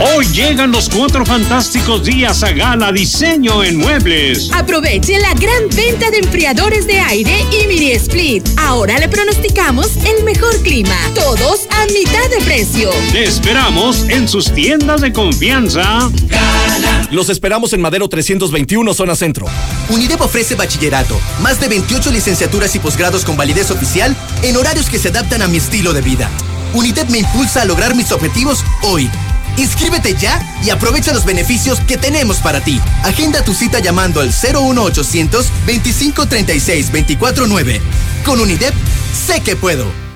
[0.00, 4.48] Hoy llegan los cuatro fantásticos días a Gala Diseño en Muebles.
[4.54, 8.48] Aproveche la gran venta de enfriadores de aire y mini split.
[8.58, 10.94] Ahora le pronosticamos el mejor clima.
[11.16, 12.90] Todos a mitad de precio.
[13.10, 16.08] Te esperamos en sus tiendas de confianza.
[16.28, 17.08] Gala.
[17.10, 19.46] Los esperamos en Madero 321, zona centro.
[19.88, 24.98] UNIDEP ofrece bachillerato, más de 28 licenciaturas y posgrados con validez oficial en horarios que
[25.00, 26.30] se adaptan a mi estilo de vida.
[26.72, 29.10] UNIDEP me impulsa a lograr mis objetivos hoy.
[29.58, 32.80] Inscríbete ya y aprovecha los beneficios que tenemos para ti.
[33.02, 37.80] Agenda tu cita llamando al 01800 2536 249.
[38.24, 38.74] Con UNIDEP,
[39.26, 40.07] sé que puedo.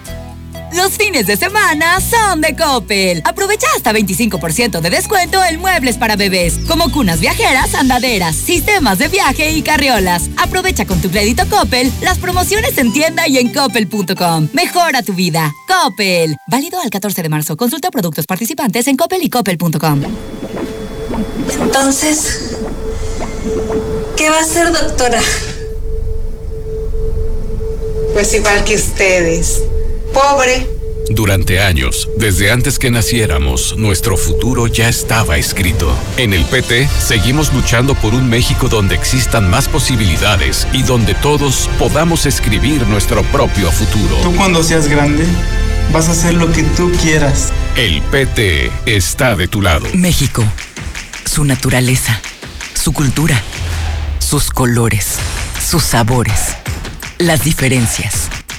[0.74, 3.22] Los fines de semana son de Coppel.
[3.26, 9.08] Aprovecha hasta 25% de descuento en muebles para bebés, como cunas viajeras, andaderas, sistemas de
[9.08, 10.30] viaje y carriolas.
[10.38, 14.48] Aprovecha con tu crédito Coppel las promociones en tienda y en coppel.com.
[14.54, 15.52] Mejora tu vida.
[15.68, 16.37] Coppel.
[16.46, 17.56] Válido al 14 de marzo.
[17.56, 20.02] Consulta productos participantes en coppel y coppel.com.
[21.61, 22.56] Entonces,
[24.16, 25.20] ¿qué va a hacer, doctora?
[28.14, 29.62] Pues igual que ustedes
[30.12, 30.66] pobre.
[31.11, 35.94] Durante años, desde antes que naciéramos, nuestro futuro ya estaba escrito.
[36.16, 41.68] En el PT, seguimos luchando por un México donde existan más posibilidades y donde todos
[41.79, 44.16] podamos escribir nuestro propio futuro.
[44.22, 45.27] Tú cuando seas grande,
[45.92, 47.53] vas a hacer lo que tú quieras.
[47.77, 49.87] El PT está de tu lado.
[49.94, 50.44] México,
[51.25, 52.20] su naturaleza,
[52.75, 53.42] su cultura,
[54.18, 55.16] sus colores,
[55.68, 56.57] sus sabores,
[57.18, 58.31] las diferencias.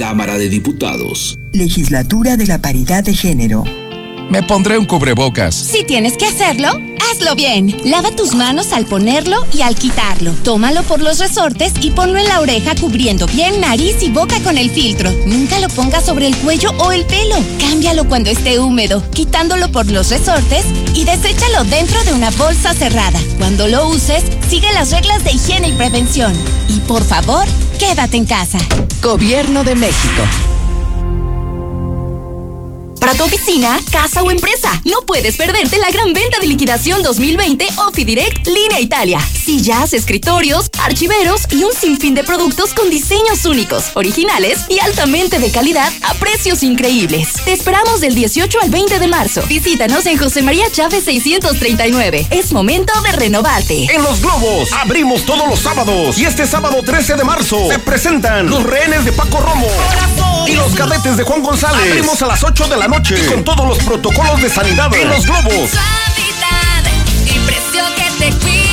[0.00, 1.38] Cámara de Diputados.
[1.52, 3.64] Legislatura de la Paridad de Género.
[4.30, 5.54] Me pondré un cubrebocas.
[5.54, 6.68] Si tienes que hacerlo,
[7.10, 7.76] hazlo bien.
[7.84, 10.32] Lava tus manos al ponerlo y al quitarlo.
[10.42, 14.56] Tómalo por los resortes y ponlo en la oreja cubriendo bien nariz y boca con
[14.56, 15.12] el filtro.
[15.26, 17.36] Nunca lo pongas sobre el cuello o el pelo.
[17.58, 23.20] Cámbialo cuando esté húmedo, quitándolo por los resortes y deséchalo dentro de una bolsa cerrada.
[23.36, 26.32] Cuando lo uses, sigue las reglas de higiene y prevención.
[26.70, 27.46] Y por favor,
[27.80, 28.58] quédate en casa.
[29.00, 30.49] Gobierno de México.
[33.00, 37.66] Para tu oficina, casa o empresa, no puedes perderte la gran venta de liquidación 2020
[37.78, 39.18] OffiDirect Línea Italia.
[39.42, 45.50] Sillas, escritorios, archiveros y un sinfín de productos con diseños únicos, originales y altamente de
[45.50, 47.28] calidad a precios increíbles.
[47.46, 49.42] Te esperamos del 18 al 20 de marzo.
[49.48, 52.26] Visítanos en José María Chávez 639.
[52.30, 53.86] Es momento de renovarte.
[53.94, 58.50] En Los Globos abrimos todos los sábados y este sábado 13 de marzo se presentan
[58.50, 59.68] los rehenes de Paco Romo
[60.46, 61.90] y los cadetes de Juan González.
[61.90, 65.08] Abrimos a las 8 de la noche y con todos los protocolos de sanidad en
[65.08, 65.70] Los Globos.
[67.24, 68.69] y precio que te cuida,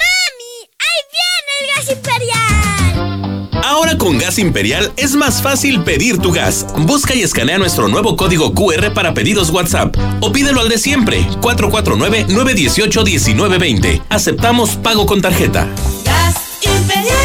[3.77, 6.65] Ahora con Gas Imperial es más fácil pedir tu gas.
[6.87, 11.21] Busca y escanea nuestro nuevo código QR para pedidos WhatsApp o pídelo al de siempre
[11.43, 14.01] 449-918-1920.
[14.09, 15.69] Aceptamos pago con tarjeta.
[16.07, 17.16] Gas imperial.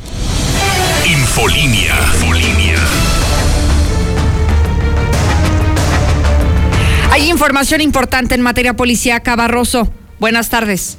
[1.06, 1.94] Infolinia.
[2.14, 2.78] Infolinia.
[7.12, 9.92] Hay información importante en materia policíaca, Barroso.
[10.20, 10.98] Buenas tardes.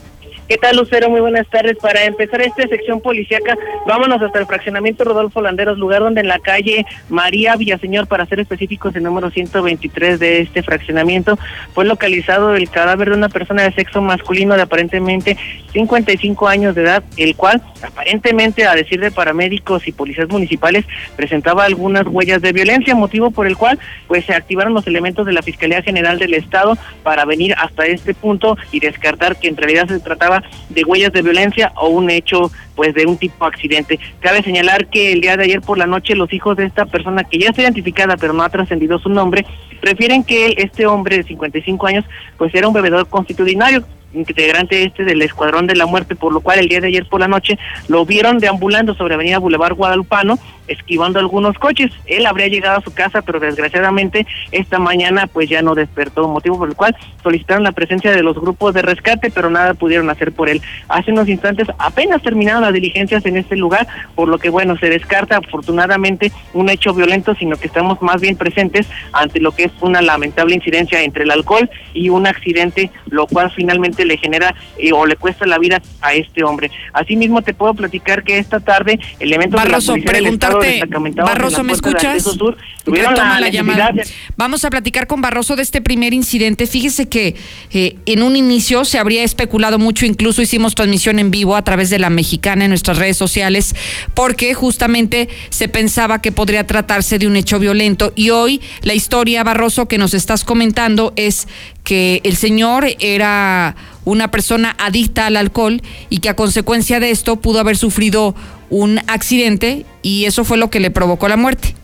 [0.52, 1.08] ¿Qué tal, Lucero?
[1.08, 1.78] Muy buenas tardes.
[1.78, 6.40] Para empezar esta sección policíaca, vámonos hasta el fraccionamiento Rodolfo Landeros, lugar donde en la
[6.40, 11.38] calle María Villaseñor, para ser específicos, el número 123 de este fraccionamiento,
[11.72, 15.38] fue localizado el cadáver de una persona de sexo masculino de aparentemente
[15.72, 20.84] 55 años de edad, el cual, aparentemente, a decir de paramédicos y policías municipales,
[21.16, 25.32] presentaba algunas huellas de violencia, motivo por el cual, pues, se activaron los elementos de
[25.32, 29.88] la Fiscalía General del Estado para venir hasta este punto y descartar que en realidad
[29.88, 33.98] se trataba de huellas de violencia o un hecho pues de un tipo de accidente.
[34.20, 37.24] Cabe señalar que el día de ayer por la noche los hijos de esta persona
[37.24, 39.44] que ya está identificada pero no ha trascendido su nombre,
[39.80, 42.04] prefieren que este hombre de 55 años
[42.38, 46.58] pues era un bebedor constitucionario integrante este del Escuadrón de la Muerte, por lo cual
[46.58, 51.18] el día de ayer por la noche lo vieron deambulando sobre Avenida Boulevard Guadalupano, esquivando
[51.18, 51.90] algunos coches.
[52.06, 56.58] Él habría llegado a su casa, pero desgraciadamente esta mañana pues ya no despertó, motivo
[56.58, 60.32] por el cual solicitaron la presencia de los grupos de rescate, pero nada pudieron hacer
[60.32, 60.62] por él.
[60.88, 64.88] Hace unos instantes apenas terminaron las diligencias en este lugar, por lo que bueno, se
[64.88, 69.72] descarta afortunadamente un hecho violento, sino que estamos más bien presentes ante lo que es
[69.80, 74.92] una lamentable incidencia entre el alcohol y un accidente, lo cual finalmente le genera eh,
[74.92, 76.70] o le cuesta la vida a este hombre.
[76.92, 81.64] Asimismo, te puedo platicar que esta tarde elementos Barroso, de la policía del en Barroso,
[81.64, 82.22] ¿me escuchas?
[82.22, 83.92] sur tuvieron la la llamada.
[83.92, 84.04] de-
[84.36, 86.66] Vamos a platicar con Barroso de este primer incidente.
[86.66, 87.36] Fíjese que
[87.72, 91.90] eh, en un inicio se habría especulado mucho, incluso hicimos transmisión en vivo a través
[91.90, 93.74] de la mexicana en nuestras redes sociales,
[94.14, 98.12] porque justamente se pensaba que podría tratarse de un hecho violento.
[98.16, 101.48] Y hoy la historia, Barroso, que nos estás comentando es
[101.84, 107.36] que el señor era una persona adicta al alcohol y que a consecuencia de esto
[107.36, 108.34] pudo haber sufrido
[108.70, 111.74] un accidente y eso fue lo que le provocó la muerte.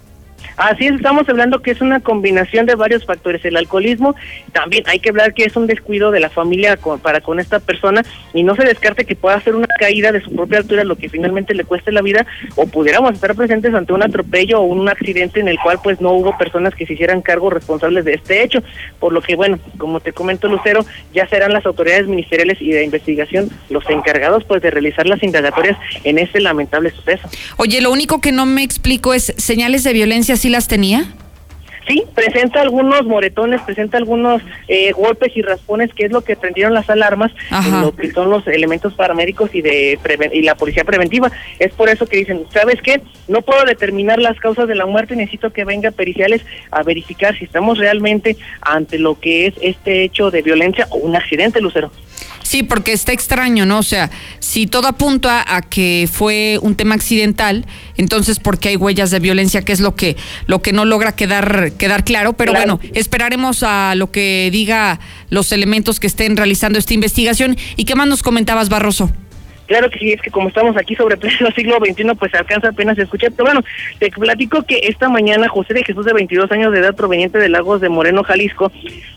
[0.58, 3.44] Así es, estamos hablando que es una combinación de varios factores.
[3.44, 4.14] El alcoholismo,
[4.52, 7.60] también hay que hablar que es un descuido de la familia con- para con esta
[7.60, 8.02] persona
[8.34, 11.08] y no se descarte que pueda ser una caída de su propia altura, lo que
[11.08, 15.38] finalmente le cueste la vida, o pudiéramos estar presentes ante un atropello o un accidente
[15.38, 18.60] en el cual pues no hubo personas que se hicieran cargo responsables de este hecho.
[18.98, 22.82] Por lo que, bueno, como te comento Lucero, ya serán las autoridades ministeriales y de
[22.84, 27.28] investigación los encargados pues de realizar las indagatorias en este lamentable suceso.
[27.58, 31.06] Oye, lo único que no me explico es, ¿señales de violencia sí las tenía?
[31.88, 36.74] Sí, presenta algunos moretones, presenta algunos eh, golpes y raspones, que es lo que prendieron
[36.74, 39.98] las alarmas en lo que son los elementos paramédicos y de
[40.34, 41.32] y la policía preventiva.
[41.58, 43.00] Es por eso que dicen, ¿sabes qué?
[43.26, 47.46] No puedo determinar las causas de la muerte, necesito que venga periciales a verificar si
[47.46, 51.90] estamos realmente ante lo que es este hecho de violencia o un accidente, Lucero.
[52.48, 53.78] Sí, porque está extraño, ¿no?
[53.80, 57.66] O sea, si todo apunta a que fue un tema accidental,
[57.98, 59.60] entonces ¿por qué hay huellas de violencia?
[59.60, 62.78] Que es lo que lo que no logra quedar quedar claro, pero Claro.
[62.78, 67.58] bueno, esperaremos a lo que diga los elementos que estén realizando esta investigación.
[67.76, 69.10] ¿Y qué más nos comentabas, Barroso?
[69.68, 72.98] Claro que sí, es que como estamos aquí sobre pleno siglo XXI, pues alcanza apenas
[72.98, 73.32] a escuchar.
[73.36, 73.60] Pero bueno,
[73.98, 77.50] te platico que esta mañana José de Jesús, de 22 años de edad, proveniente de
[77.50, 78.72] Lagos de Moreno, Jalisco,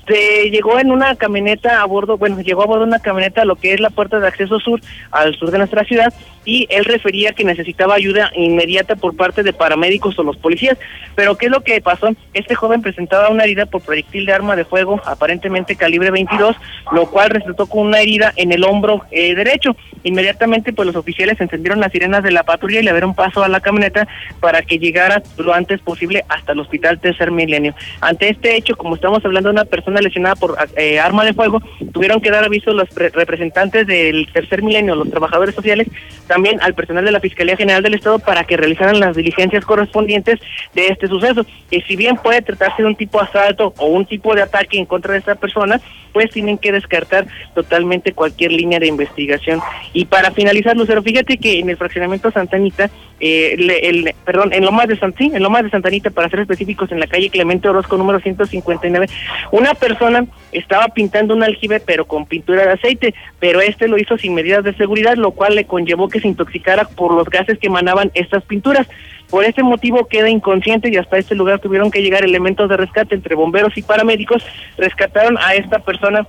[0.08, 3.46] se llegó en una camioneta a bordo, bueno, llegó a bordo de una camioneta a
[3.46, 6.84] lo que es la puerta de acceso sur, al sur de nuestra ciudad, y él
[6.84, 10.78] refería que necesitaba ayuda inmediata por parte de paramédicos o los policías.
[11.16, 12.10] Pero ¿qué es lo que pasó?
[12.34, 16.58] Este joven presentaba una herida por proyectil de arma de fuego, aparentemente calibre 22,
[16.92, 19.78] lo cual resultó con una herida en el hombro eh, derecho.
[20.04, 23.44] Inmediatamente inmediatamente pues los oficiales encendieron las sirenas de la patrulla y le dieron paso
[23.44, 24.08] a la camioneta
[24.40, 27.76] para que llegara lo antes posible hasta el hospital Tercer Milenio.
[28.02, 31.62] Ante este hecho, como estamos hablando de una persona lesionada por eh, arma de fuego,
[31.94, 35.88] tuvieron que dar aviso los representantes del Tercer Milenio, los trabajadores sociales,
[36.28, 40.40] también al personal de la Fiscalía General del Estado para que realizaran las diligencias correspondientes
[40.74, 41.46] de este suceso.
[41.70, 44.78] Y si bien puede tratarse de un tipo de asalto o un tipo de ataque
[44.78, 45.80] en contra de esta persona,
[46.14, 49.62] pues tienen que descartar totalmente cualquier línea de investigación.
[49.94, 54.88] Y para finalizar, Lucero, fíjate que en el fraccionamiento Santanita, eh, el, perdón, en Lomas
[54.88, 58.20] de Santín, en Lomas de Santanita, para ser específicos, en la calle Clemente Orozco número
[58.20, 59.08] 159,
[59.52, 64.18] una persona estaba pintando un aljibe pero con pintura de aceite, pero este lo hizo
[64.18, 67.68] sin medidas de seguridad, lo cual le conllevó que se intoxicara por los gases que
[67.68, 68.88] emanaban estas pinturas.
[69.30, 73.16] Por ese motivo queda inconsciente y hasta este lugar tuvieron que llegar elementos de rescate
[73.16, 74.44] entre bomberos y paramédicos.
[74.78, 76.28] Rescataron a esta persona,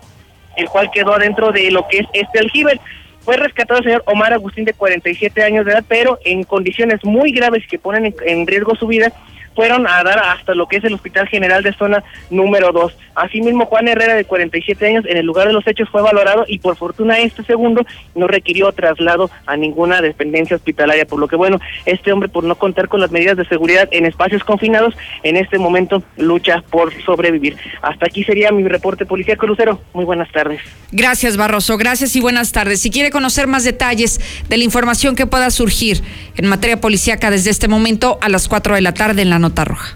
[0.57, 2.81] el cual quedó dentro de lo que es este aljibe.
[3.25, 7.33] Fue rescatado el señor Omar Agustín de 47 años de edad, pero en condiciones muy
[7.33, 9.13] graves que ponen en riesgo su vida
[9.55, 12.97] fueron a dar hasta lo que es el Hospital General de Zona número 2.
[13.15, 16.59] Asimismo, Juan Herrera, de 47 años, en el lugar de los hechos fue valorado y
[16.59, 17.85] por fortuna este segundo
[18.15, 22.55] no requirió traslado a ninguna dependencia hospitalaria, por lo que bueno, este hombre por no
[22.57, 27.57] contar con las medidas de seguridad en espacios confinados, en este momento lucha por sobrevivir.
[27.83, 29.81] Hasta aquí sería mi reporte policía Crucero.
[29.93, 30.61] Muy buenas tardes.
[30.91, 31.77] Gracias, Barroso.
[31.77, 32.81] Gracias y buenas tardes.
[32.81, 36.01] Si quiere conocer más detalles de la información que pueda surgir
[36.37, 39.65] en materia policíaca desde este momento a las 4 de la tarde en la nota
[39.65, 39.95] roja.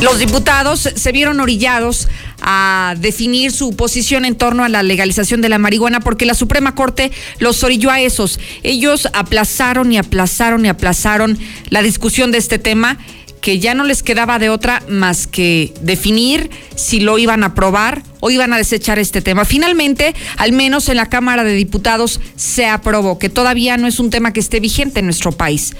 [0.00, 2.06] Los diputados se vieron orillados
[2.40, 6.76] a definir su posición en torno a la legalización de la marihuana porque la Suprema
[6.76, 7.10] Corte
[7.40, 8.38] los orilló a esos.
[8.62, 11.36] Ellos aplazaron y aplazaron y aplazaron
[11.70, 12.98] la discusión de este tema
[13.48, 18.02] que ya no les quedaba de otra más que definir si lo iban a aprobar
[18.20, 19.46] o iban a desechar este tema.
[19.46, 24.10] Finalmente, al menos en la Cámara de Diputados se aprobó, que todavía no es un
[24.10, 25.72] tema que esté vigente en nuestro país.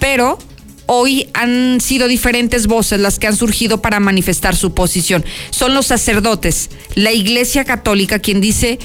[0.00, 0.38] Pero
[0.86, 5.26] hoy han sido diferentes voces las que han surgido para manifestar su posición.
[5.50, 8.78] Son los sacerdotes, la Iglesia Católica, quien dice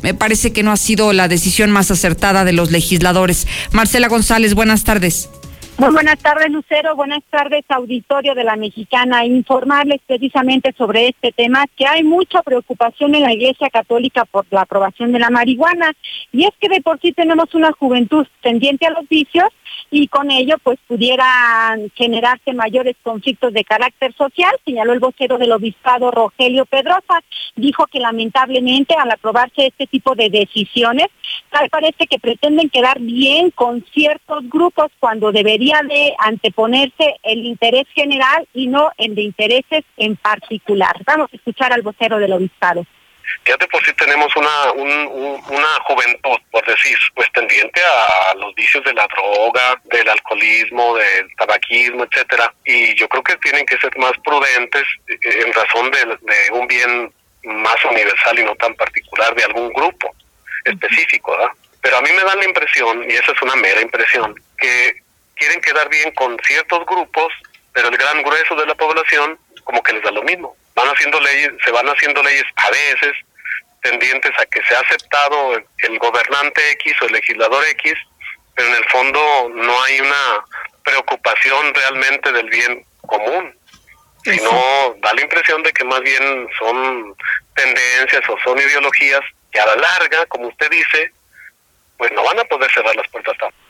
[0.00, 3.48] me parece que no ha sido la decisión más acertada de los legisladores.
[3.72, 5.28] Marcela González, buenas tardes.
[5.76, 6.94] Muy buenas tardes, Lucero.
[6.94, 9.24] Buenas tardes, auditorio de la Mexicana.
[9.24, 14.62] Informarles precisamente sobre este tema, que hay mucha preocupación en la Iglesia Católica por la
[14.62, 15.92] aprobación de la marihuana.
[16.30, 19.48] Y es que de por sí tenemos una juventud tendiente a los vicios
[19.90, 25.52] y con ello pues pudieran generarse mayores conflictos de carácter social, señaló el vocero del
[25.52, 27.22] obispado Rogelio Pedrosa.
[27.56, 31.08] Dijo que lamentablemente al aprobarse este tipo de decisiones,
[31.54, 37.86] tal parece que pretenden quedar bien con ciertos grupos cuando debería de anteponerse el interés
[37.94, 40.96] general y no el de intereses en particular.
[41.06, 42.84] Vamos a escuchar al vocero del obispado
[43.46, 48.84] ya de por sí tenemos una, una juventud, por decir, pues tendiente a los vicios
[48.84, 52.52] de la droga, del alcoholismo, del tabaquismo, etcétera.
[52.66, 57.12] Y yo creo que tienen que ser más prudentes eh, en razón de un bien
[57.44, 60.14] más universal y no tan particular de algún grupo
[60.64, 61.52] específico, ¿verdad?
[61.82, 64.96] Pero a mí me da la impresión, y esa es una mera impresión, que
[65.36, 67.32] quieren quedar bien con ciertos grupos,
[67.72, 71.20] pero el gran grueso de la población como que les da lo mismo van haciendo
[71.20, 73.16] leyes, se van haciendo leyes a veces
[73.82, 77.94] tendientes a que se ha aceptado el, gobernante X o el legislador X,
[78.54, 80.44] pero en el fondo no hay una
[80.84, 83.56] preocupación realmente del bien común,
[84.24, 87.14] sino da la impresión de que más bien son
[87.54, 89.20] tendencias o son ideologías
[89.54, 91.12] que a la larga, como usted dice,
[91.96, 93.64] pues no van a poder cerrar las puertas tampoco.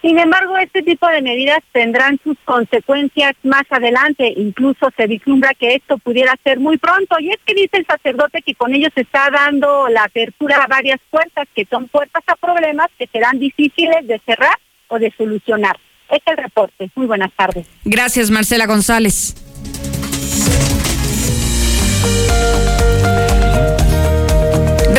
[0.00, 4.32] Sin embargo, este tipo de medidas tendrán sus consecuencias más adelante.
[4.36, 7.20] Incluso se vislumbra que esto pudiera ser muy pronto.
[7.20, 10.66] Y es que dice el sacerdote que con ello se está dando la apertura a
[10.66, 14.58] varias puertas, que son puertas a problemas que serán difíciles de cerrar
[14.88, 15.78] o de solucionar.
[16.10, 16.90] Este es el reporte.
[16.96, 17.68] Muy buenas tardes.
[17.84, 19.36] Gracias, Marcela González.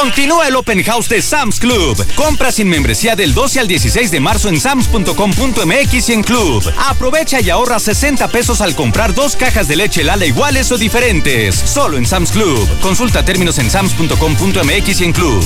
[0.00, 1.96] Continúa el Open House de Sam's Club.
[2.14, 6.70] Compra sin membresía del 12 al 16 de marzo en sams.com.mx y en Club.
[6.86, 11.54] Aprovecha y ahorra 60 pesos al comprar dos cajas de leche Lala iguales o diferentes.
[11.54, 12.68] Solo en Sam's Club.
[12.80, 15.42] Consulta términos en sams.com.mx y en Club.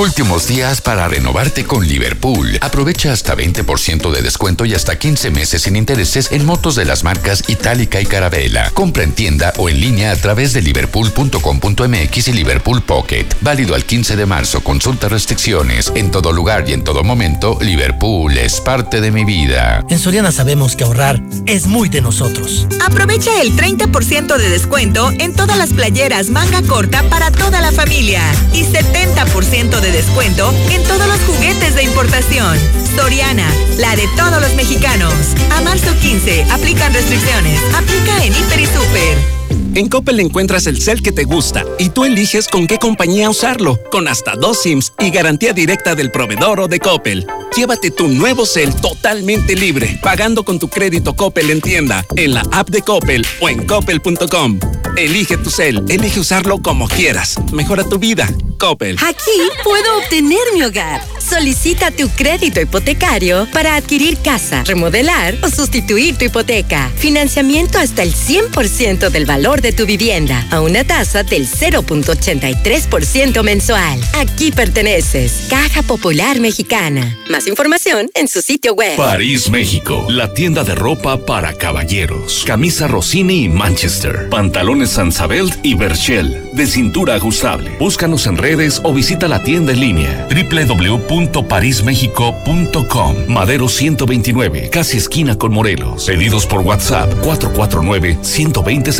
[0.00, 2.56] Últimos días para renovarte con Liverpool.
[2.62, 7.04] Aprovecha hasta 20% de descuento y hasta 15 meses sin intereses en motos de las
[7.04, 8.70] marcas Itálica y Carabela.
[8.70, 13.26] Compra en tienda o en línea a través de liverpool.com.mx y Liverpool Pocket.
[13.42, 14.62] Válido al 15 de marzo.
[14.62, 15.92] Consulta restricciones.
[15.94, 19.84] En todo lugar y en todo momento, Liverpool es parte de mi vida.
[19.90, 22.66] En Soriana sabemos que ahorrar es muy de nosotros.
[22.82, 28.22] Aprovecha el 30% de descuento en todas las playeras manga corta para toda la familia
[28.54, 32.58] y 70% de descuento en todos los juguetes de importación.
[32.96, 35.14] Soriana, la de todos los mexicanos.
[35.50, 37.60] A marzo 15, aplican restricciones.
[37.74, 39.39] Aplica en Hiper y Super.
[39.74, 43.78] En Coppel encuentras el cel que te gusta y tú eliges con qué compañía usarlo,
[43.90, 47.26] con hasta dos SIMs y garantía directa del proveedor o de Coppel.
[47.56, 52.42] Llévate tu nuevo cel totalmente libre, pagando con tu crédito Coppel en tienda, en la
[52.50, 54.58] app de Coppel o en coppel.com.
[54.96, 57.36] Elige tu cel, elige usarlo como quieras.
[57.52, 58.28] Mejora tu vida.
[58.58, 58.96] Coppel.
[59.02, 59.30] Aquí
[59.64, 61.00] puedo obtener mi hogar.
[61.18, 66.90] Solicita tu crédito hipotecario para adquirir casa, remodelar o sustituir tu hipoteca.
[66.96, 74.00] Financiamiento hasta el 100% del valor de tu vivienda a una tasa del 0.83% mensual.
[74.14, 75.46] Aquí perteneces.
[75.48, 77.16] Caja Popular Mexicana.
[77.28, 78.96] Más información en su sitio web.
[78.96, 80.06] París, México.
[80.08, 82.44] La tienda de ropa para caballeros.
[82.46, 84.28] Camisa Rossini y Manchester.
[84.30, 86.50] Pantalones Sansabelt y Berchel.
[86.52, 87.70] De cintura ajustable.
[87.78, 90.28] Búscanos en redes o visita la tienda en línea.
[90.28, 93.16] www.parismexico.com.
[93.28, 94.70] Madero 129.
[94.70, 96.06] Casi esquina con Morelos.
[96.06, 98.92] Pedidos por WhatsApp 449 120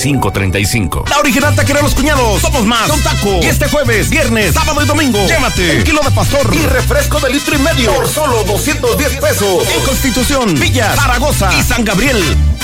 [0.00, 1.04] 7535.
[1.10, 2.40] La original taquera Los Cuñados.
[2.40, 2.88] Somos más.
[2.88, 3.40] Son taco.
[3.42, 5.18] Y este jueves, viernes, sábado y domingo.
[5.26, 9.68] Llévate un kilo de pastor y refresco de litro y medio por solo 210 pesos.
[9.76, 12.22] En Constitución, Villa, Zaragoza y San Gabriel.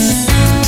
[0.01, 0.60] Peace.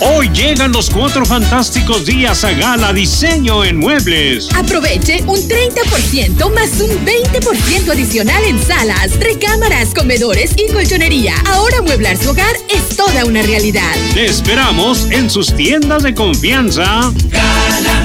[0.00, 4.48] Hoy llegan los cuatro fantásticos días a Gala Diseño en Muebles.
[4.54, 11.34] Aproveche un 30% más un 20% adicional en salas, recámaras, comedores y colchonería.
[11.46, 13.94] Ahora mueblar su hogar es toda una realidad.
[14.14, 17.12] Te esperamos en sus tiendas de confianza.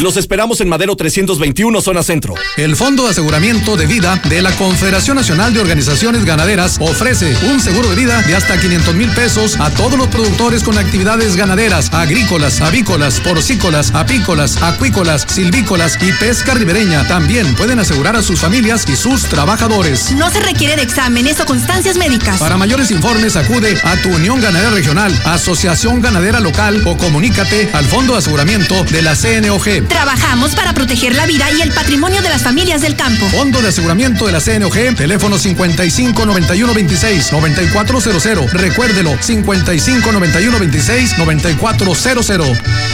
[0.02, 2.34] Los esperamos en Madero 321, zona centro.
[2.58, 7.60] El Fondo de Aseguramiento de Vida de la Confederación Nacional de Organizaciones Ganaderas ofrece un
[7.60, 11.73] seguro de vida de hasta 500 mil pesos a todos los productores con actividades ganaderas,
[11.74, 17.08] agrícolas, avícolas, porcícolas, apícolas, acuícolas, silvícolas y pesca ribereña.
[17.08, 20.12] También pueden asegurar a sus familias y sus trabajadores.
[20.12, 22.38] No se requiere de exámenes o constancias médicas.
[22.38, 27.86] Para mayores informes acude a tu Unión Ganadera Regional, Asociación Ganadera Local o comunícate al
[27.86, 29.88] Fondo de Aseguramiento de la CNOG.
[29.88, 33.26] Trabajamos para proteger la vida y el patrimonio de las familias del campo.
[33.30, 38.54] Fondo de Aseguramiento de la CNOG, teléfono 55 91 26 9400.
[38.54, 41.18] Recuérdelo, 55 91 26
[41.64, 42.46] 9400.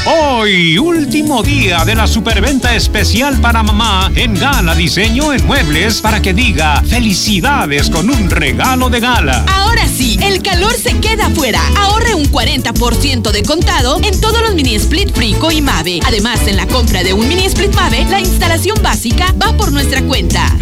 [0.05, 6.22] Hoy, último día de la superventa especial para mamá en Gala Diseño en Muebles para
[6.22, 9.43] que diga felicidades con un regalo de gala.
[9.51, 11.59] Ahora sí, el calor se queda afuera.
[11.80, 16.01] Ahorre un 40% de contado en todos los mini split Frico y Mave.
[16.05, 20.03] Además, en la compra de un mini split Mave, la instalación básica va por nuestra
[20.03, 20.55] cuenta.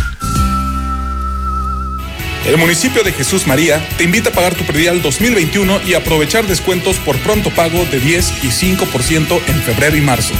[2.48, 6.98] El municipio de Jesús María te invita a pagar tu predial 2021 y aprovechar descuentos
[6.98, 10.34] por pronto pago de 10 y 5% en febrero y marzo.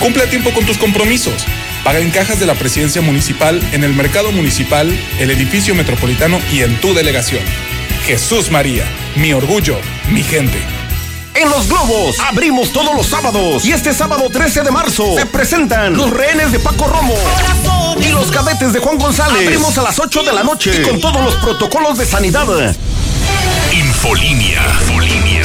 [0.00, 1.44] Cumple a tiempo con tus compromisos.
[1.84, 4.88] Paga en cajas de la presidencia municipal, en el mercado municipal,
[5.18, 7.42] el edificio metropolitano y en tu delegación.
[8.06, 8.84] Jesús María,
[9.16, 9.78] mi orgullo,
[10.10, 10.58] mi gente.
[11.34, 15.96] En Los Globos abrimos todos los sábados y este sábado 13 de marzo se presentan
[15.96, 17.14] los rehenes de Paco Romo
[18.00, 19.46] y los cadetes de Juan González.
[19.46, 22.46] Abrimos a las 8 de la noche y con todos los protocolos de sanidad.
[23.72, 24.62] Infolinia.
[24.80, 25.42] Infolinia.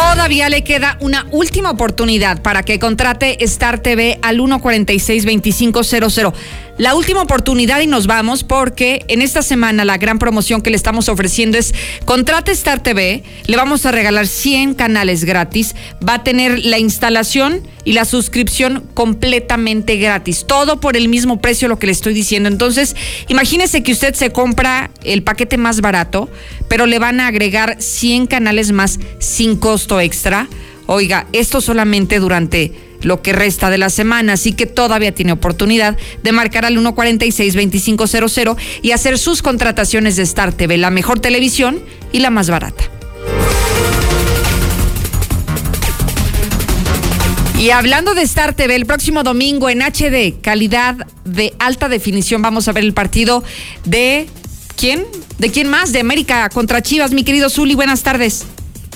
[0.00, 6.32] Todavía le queda una última oportunidad para que contrate Star TV al 146-2500.
[6.80, 10.76] La última oportunidad y nos vamos porque en esta semana la gran promoción que le
[10.76, 11.74] estamos ofreciendo es
[12.06, 17.68] contrate Star TV, le vamos a regalar 100 canales gratis, va a tener la instalación
[17.84, 22.48] y la suscripción completamente gratis, todo por el mismo precio lo que le estoy diciendo.
[22.48, 22.96] Entonces,
[23.28, 26.30] imagínese que usted se compra el paquete más barato,
[26.70, 30.48] pero le van a agregar 100 canales más sin costo extra.
[30.86, 32.72] Oiga, esto solamente durante
[33.02, 38.56] lo que resta de la semana, así que todavía tiene oportunidad de marcar al 146-2500
[38.82, 41.80] y hacer sus contrataciones de Star TV, la mejor televisión
[42.12, 42.84] y la más barata.
[47.58, 50.96] Y hablando de Star TV, el próximo domingo en HD, calidad
[51.26, 53.44] de alta definición, vamos a ver el partido
[53.84, 54.28] de
[54.76, 55.04] quién?
[55.38, 55.92] ¿De quién más?
[55.92, 58.46] De América contra Chivas, mi querido Zuli, buenas tardes.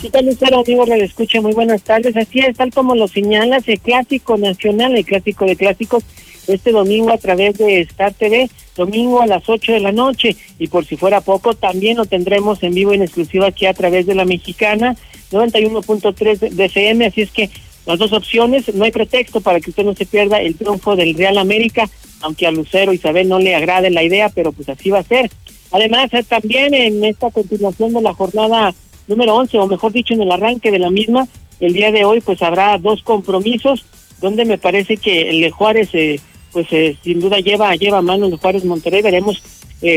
[0.05, 0.61] ¿Qué tal, Lucero?
[0.61, 2.14] Amigo, le escucho, muy buenas tardes.
[2.14, 6.05] Así es, tal como lo señalas, el clásico nacional, el clásico de clásicos,
[6.46, 10.36] este domingo a través de Star TV, domingo a las 8 de la noche.
[10.59, 14.05] Y por si fuera poco, también lo tendremos en vivo en exclusiva aquí a través
[14.05, 14.94] de la mexicana,
[15.32, 17.07] 91.3 de FM.
[17.07, 17.48] Así es que
[17.86, 21.14] las dos opciones, no hay pretexto para que usted no se pierda el triunfo del
[21.14, 21.88] Real América,
[22.20, 25.30] aunque a Lucero Isabel no le agrade la idea, pero pues así va a ser.
[25.70, 28.74] Además, eh, también en esta continuación de la jornada
[29.07, 31.26] número 11, o mejor dicho, en el arranque de la misma,
[31.61, 33.84] el día de hoy pues habrá dos compromisos,
[34.20, 36.20] donde me parece que el de Juárez, eh,
[36.52, 39.42] pues eh, sin duda lleva, lleva mano el de Juárez Monterrey, veremos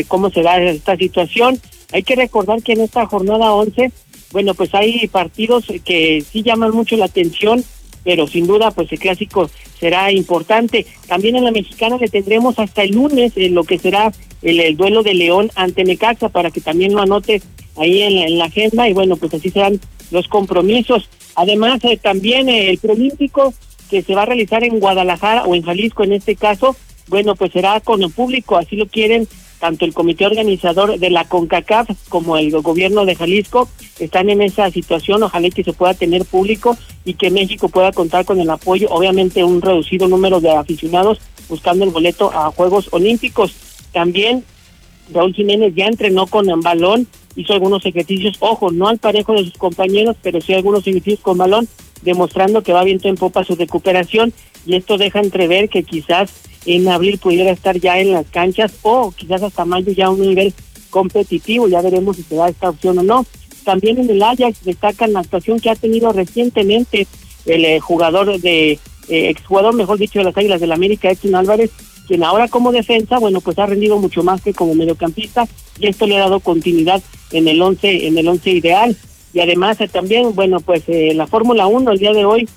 [0.09, 1.57] cómo se da esta situación.
[1.93, 3.89] Hay que recordar que en esta jornada 11,
[4.31, 7.63] bueno, pues hay partidos que sí llaman mucho la atención,
[8.03, 9.49] pero sin duda pues el clásico
[9.79, 10.85] será importante.
[11.07, 14.11] También en la mexicana le tendremos hasta el lunes en lo que será
[14.41, 17.41] el, duelo de León ante Necaxa para que también lo anote
[17.77, 19.79] ahí en la, agenda y bueno pues así serán
[20.11, 21.09] los compromisos.
[21.35, 23.53] Además eh, también eh, el preolímpico
[23.89, 26.75] que se va a realizar en Guadalajara o en Jalisco en este caso,
[27.07, 29.27] bueno pues será con el público, así lo quieren
[29.59, 33.67] tanto el comité organizador de la CONCACAF como el gobierno de Jalisco
[33.99, 38.25] están en esa situación, ojalá que se pueda tener público y que México pueda contar
[38.25, 41.19] con el apoyo, obviamente un reducido número de aficionados
[41.49, 43.55] buscando el boleto a Juegos Olímpicos.
[43.91, 44.43] También
[45.11, 49.53] Raúl Jiménez ya entrenó con balón, hizo algunos ejercicios, ojo, no al parejo de sus
[49.53, 51.67] compañeros, pero sí algunos ejercicios con balón,
[52.01, 54.33] demostrando que va viento en popa su recuperación
[54.65, 56.31] y esto deja entrever que quizás
[56.65, 60.21] en abril pudiera estar ya en las canchas o quizás hasta mayo ya a un
[60.21, 60.53] nivel
[60.89, 63.25] competitivo, ya veremos si se da esta opción o no.
[63.63, 67.07] También en el Ajax destacan la actuación que ha tenido recientemente
[67.45, 68.79] el eh, jugador de,
[69.09, 71.71] eh, exjugador, mejor dicho, de las Águilas del la América, Edson Álvarez,
[72.07, 75.47] quien ahora como defensa, bueno, pues ha rendido mucho más que como mediocampista
[75.79, 77.01] y esto le ha dado continuidad
[77.31, 78.95] en el once, en el once ideal.
[79.33, 82.47] Y además eh, también, bueno, pues eh, la Fórmula 1 el día de hoy,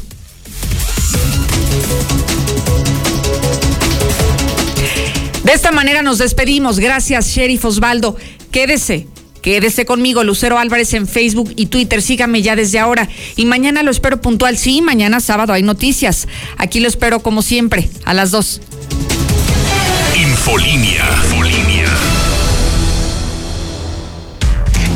[5.45, 6.79] De esta manera nos despedimos.
[6.79, 8.17] Gracias, Sheriff Osvaldo.
[8.53, 9.09] Quédese.
[9.43, 12.01] Quédese conmigo, Lucero Álvarez en Facebook y Twitter.
[12.01, 13.09] Sígame ya desde ahora.
[13.35, 14.57] Y mañana lo espero puntual.
[14.57, 16.29] Sí, mañana sábado hay noticias.
[16.59, 18.61] Aquí lo espero como siempre, a las dos.
[20.15, 21.05] Infolínea.
[21.25, 21.82] Infolínea.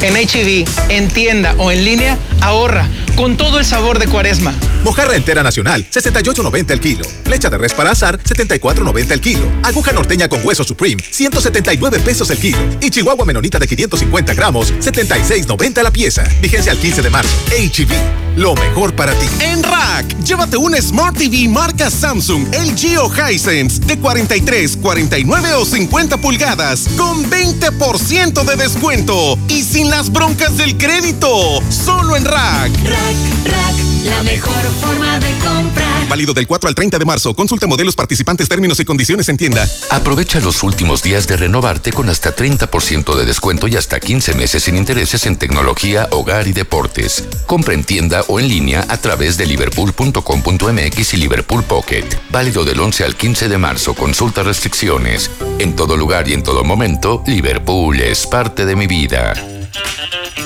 [0.03, 4.55] En HB, en tienda o en línea, ahorra con todo el sabor de cuaresma.
[4.85, 7.05] Mojarra entera nacional, 68.90 el kilo.
[7.25, 9.51] Flecha de res para azar, 74.90 el kilo.
[9.65, 12.59] Aguja norteña con hueso supreme, 179 pesos el kilo.
[12.81, 16.25] Y chihuahua menonita de 550 gramos, 76.90 la pieza.
[16.41, 17.35] Vigencia al 15 de marzo.
[17.51, 19.27] HB, lo mejor para ti.
[19.41, 25.65] En Rack, llévate un Smart TV marca Samsung, LG o Hisense de 43, 49 o
[25.65, 31.61] 50 pulgadas con 20% de descuento y sin las broncas del crédito.
[31.71, 32.71] Solo en Rack.
[32.85, 33.75] Rack, Rack,
[34.05, 36.09] la mejor forma de comprar.
[36.09, 37.35] Válido del 4 al 30 de marzo.
[37.35, 39.69] Consulta modelos participantes, términos y condiciones en tienda.
[39.91, 44.65] Aprovecha los últimos días de renovarte con hasta 30% de descuento y hasta 15 meses
[44.65, 47.25] sin intereses en tecnología, hogar y deportes.
[47.47, 52.07] Compra en tienda o en línea a través de liverpool.com.mx y Liverpool Pocket.
[52.31, 53.95] Válido del 11 al 15 de marzo.
[53.95, 55.31] Consulta restricciones.
[55.59, 59.56] En todo lugar y en todo momento, Liverpool es parte de mi vida.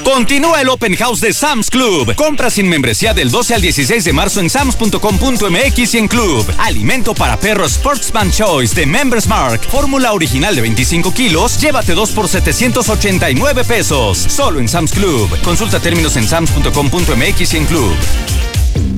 [0.04, 2.14] Continúa el Open House de Sam's Club.
[2.14, 6.46] Compra sin membresía del 12 al 16 de marzo en sams.com.mx y en Club.
[6.58, 9.60] Alimento para perros Sportsman Choice de Members Mark.
[9.70, 11.60] Fórmula original de 25 kilos.
[11.60, 14.18] Llévate 2 por 789 pesos.
[14.18, 15.30] Solo en Sam's Club.
[15.42, 17.94] Consulta términos en sams.com.mx y en Club.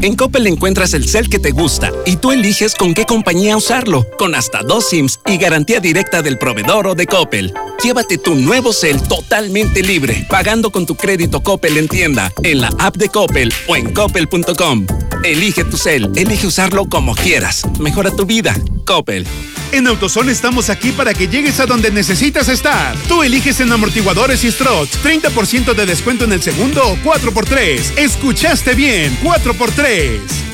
[0.03, 4.07] En Coppel encuentras el cel que te gusta y tú eliges con qué compañía usarlo,
[4.19, 7.53] con hasta dos SIMs y garantía directa del proveedor o de Coppel.
[7.83, 12.71] Llévate tu nuevo cel totalmente libre, pagando con tu crédito Coppel en tienda, en la
[12.79, 14.87] app de Coppel o en coppel.com.
[15.25, 17.63] Elige tu cel, elige usarlo como quieras.
[17.79, 18.57] Mejora tu vida.
[18.85, 19.25] Coppel.
[19.71, 22.97] En AutoZone estamos aquí para que llegues a donde necesitas estar.
[23.09, 27.99] Tú eliges en amortiguadores y struts 30% de descuento en el segundo o 4x3.
[27.99, 30.52] Escuchaste bien, 4x3.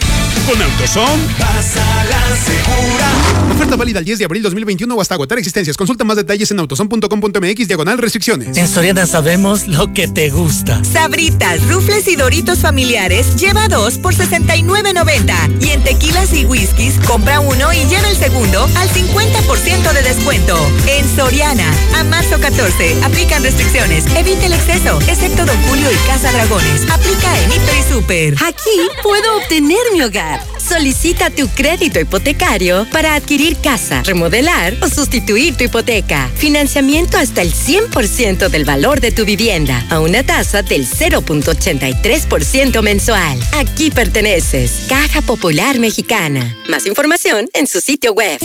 [0.48, 1.22] Con AutoZone.
[1.38, 3.28] Pasa la segura.
[3.54, 5.76] Oferta válida el 10 de abril 2021 o hasta agotar existencias.
[5.76, 8.56] Consulta más detalles en autozone.com.mx diagonal restricciones.
[8.56, 10.82] En Soriana sabemos lo que te gusta.
[10.84, 15.62] Sabritas, rufles y doritos familiares lleva dos por 69.90.
[15.62, 20.56] Y en tequilas y whiskies compra uno y lleva el segundo al 50% de descuento.
[20.86, 24.06] En Soriana, a marzo 14, aplican restricciones.
[24.16, 26.88] Evite el exceso, excepto Don Julio y Casa Dragones.
[26.90, 28.34] Aplica en Hiper y Super.
[28.46, 30.37] Aquí puedo obtener mi hogar.
[30.58, 36.30] Solicita tu crédito hipotecario para adquirir casa, remodelar o sustituir tu hipoteca.
[36.36, 43.38] Financiamiento hasta el 100% del valor de tu vivienda a una tasa del 0.83% mensual.
[43.52, 44.84] Aquí perteneces.
[44.88, 46.56] Caja Popular Mexicana.
[46.68, 48.38] Más información en su sitio web.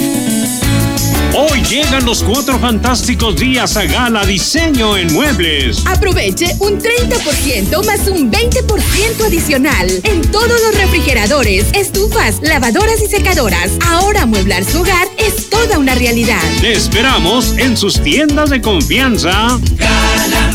[1.36, 5.84] Hoy llegan los cuatro fantásticos días a Gala Diseño en Muebles.
[5.88, 13.72] Aproveche un 30% más un 20% adicional en todos los refrigeradores, estufas, lavadoras y secadoras.
[13.88, 16.42] Ahora amueblar su hogar es toda una realidad.
[16.62, 19.60] Te esperamos en sus tiendas de confianza.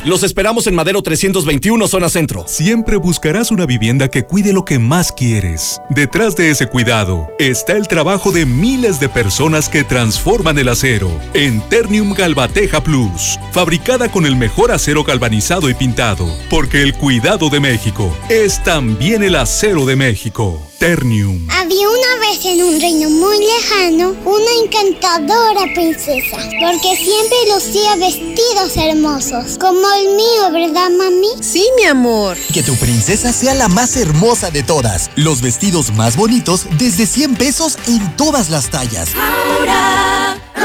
[0.04, 2.44] Los esperamos en Madero 321, zona centro.
[2.46, 5.80] Siempre buscarás una vivienda que cuide lo que más quieres.
[5.90, 11.10] Detrás de ese cuidado está el trabajo de miles de personas que transforman el acero
[11.34, 17.50] en Ternium Galvateja Plus, fabricada con el mejor acero galvanizado y pintado, porque el cuidado
[17.50, 20.68] de México es también el acero de México.
[20.78, 21.48] Ternium.
[21.50, 28.76] Había una vez en un reino muy lejano una encantadora princesa, porque siempre lucía vestidos
[28.76, 31.42] hermosos, como el mío, ¿verdad, mami?
[31.42, 32.36] Sí, mi amor.
[32.54, 35.10] Que tu princesa sea la más hermosa de todas.
[35.16, 39.10] Los vestidos más bonitos desde 100 pesos en todas las tallas.
[39.16, 40.17] Ahora,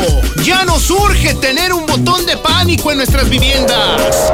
[0.45, 4.33] Ya nos urge tener un botón de pánico en nuestras viviendas.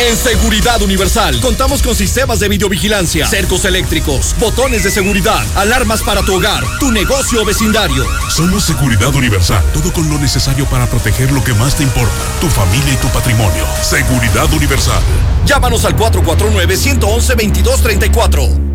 [0.00, 6.22] En Seguridad Universal contamos con sistemas de videovigilancia, cercos eléctricos, botones de seguridad, alarmas para
[6.22, 8.04] tu hogar, tu negocio o vecindario.
[8.28, 12.48] Somos Seguridad Universal, todo con lo necesario para proteger lo que más te importa, tu
[12.48, 13.64] familia y tu patrimonio.
[13.82, 15.00] Seguridad Universal.
[15.46, 18.73] Llámanos al 449-111-2234.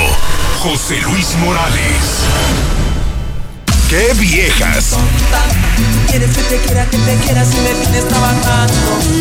[0.59, 2.23] José Luis Morales.
[3.89, 4.95] ¡Qué viejas!
[6.09, 8.73] Quieres que te quiera, que te quiera si me tienes trabajando.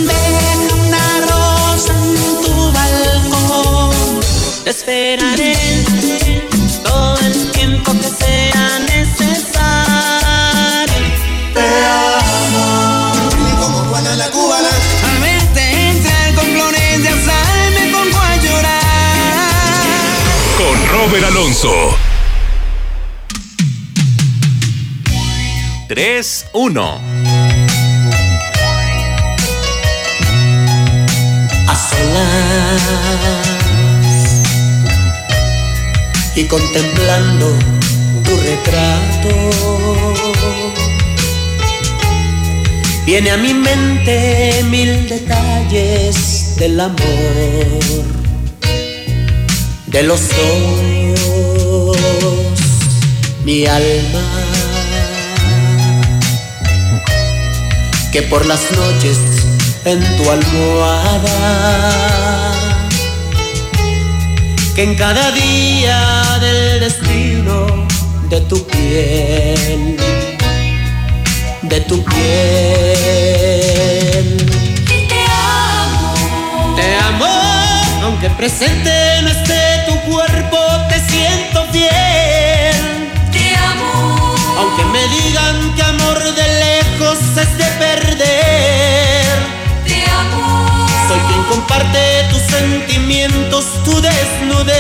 [0.07, 4.21] Deja una rosa en tu balcón.
[4.65, 5.85] Te esperaré
[6.85, 9.56] todo el tiempo que sea necesario.
[21.25, 21.97] Alonso.
[25.89, 27.01] 3, 1.
[31.69, 32.83] a solas
[36.35, 37.57] y contemplando
[38.25, 39.31] tu retrato.
[43.07, 46.99] Viene a mi mente mil detalles del amor,
[49.87, 51.06] de los dos,
[53.45, 54.23] mi alma,
[58.13, 59.19] que por las noches
[59.85, 61.33] en tu almohada,
[64.75, 67.87] que en cada día del destino
[68.29, 69.97] de tu piel,
[71.63, 72.17] de tu piel.
[75.09, 77.35] Te amo, te amo,
[78.03, 79.66] aunque presente no esté
[83.33, 89.27] Te amo, aunque me digan que amor de lejos es de perder.
[89.87, 94.77] Te amo, soy quien comparte tus sentimientos, tu desnudez.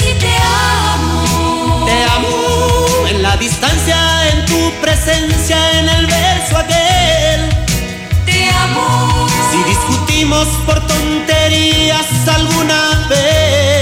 [0.00, 0.34] Y te
[0.92, 3.98] amo, te amo en la distancia,
[4.30, 7.40] en tu presencia, en el verso aquel.
[8.24, 13.73] Te amo, si discutimos por tonterías alguna vez.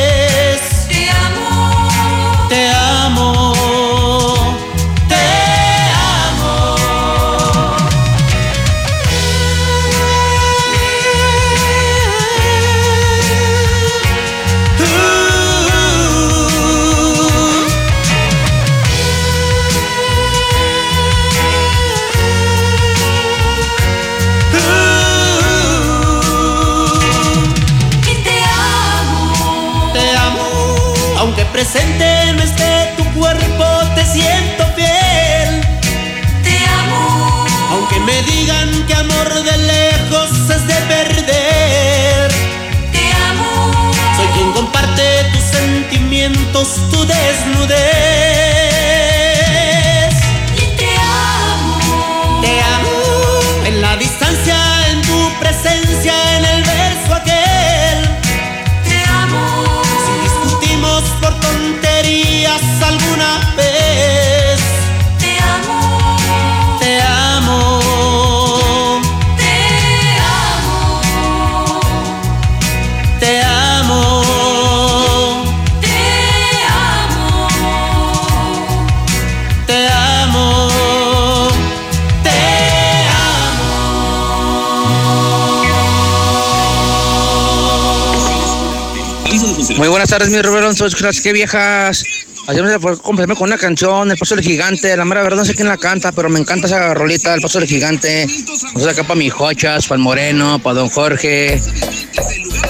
[90.33, 90.87] Mi Roberto Alonso.
[91.23, 92.05] Qué viejas.
[92.49, 94.97] Ayer me comprarme con una canción, El Paso del Gigante.
[94.97, 97.61] La mera verdad no sé quién la canta, pero me encanta esa rolita, El Paso
[97.61, 98.27] del Gigante.
[98.75, 101.61] O sea, acá para mi Jochas, para el Moreno, para Don Jorge,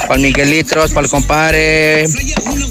[0.03, 2.05] para el Miguelitros, para el compadre,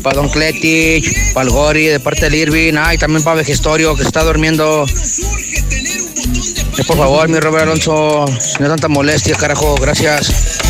[0.04, 2.74] para Don Cletich, para el Gori, de parte del Irving.
[2.78, 4.86] Ay, también para Vegestorio, que se está durmiendo.
[6.78, 8.26] Eh, por favor, mi Robert Alonso,
[8.60, 9.76] no tanta molestia, carajo.
[9.76, 10.61] Gracias.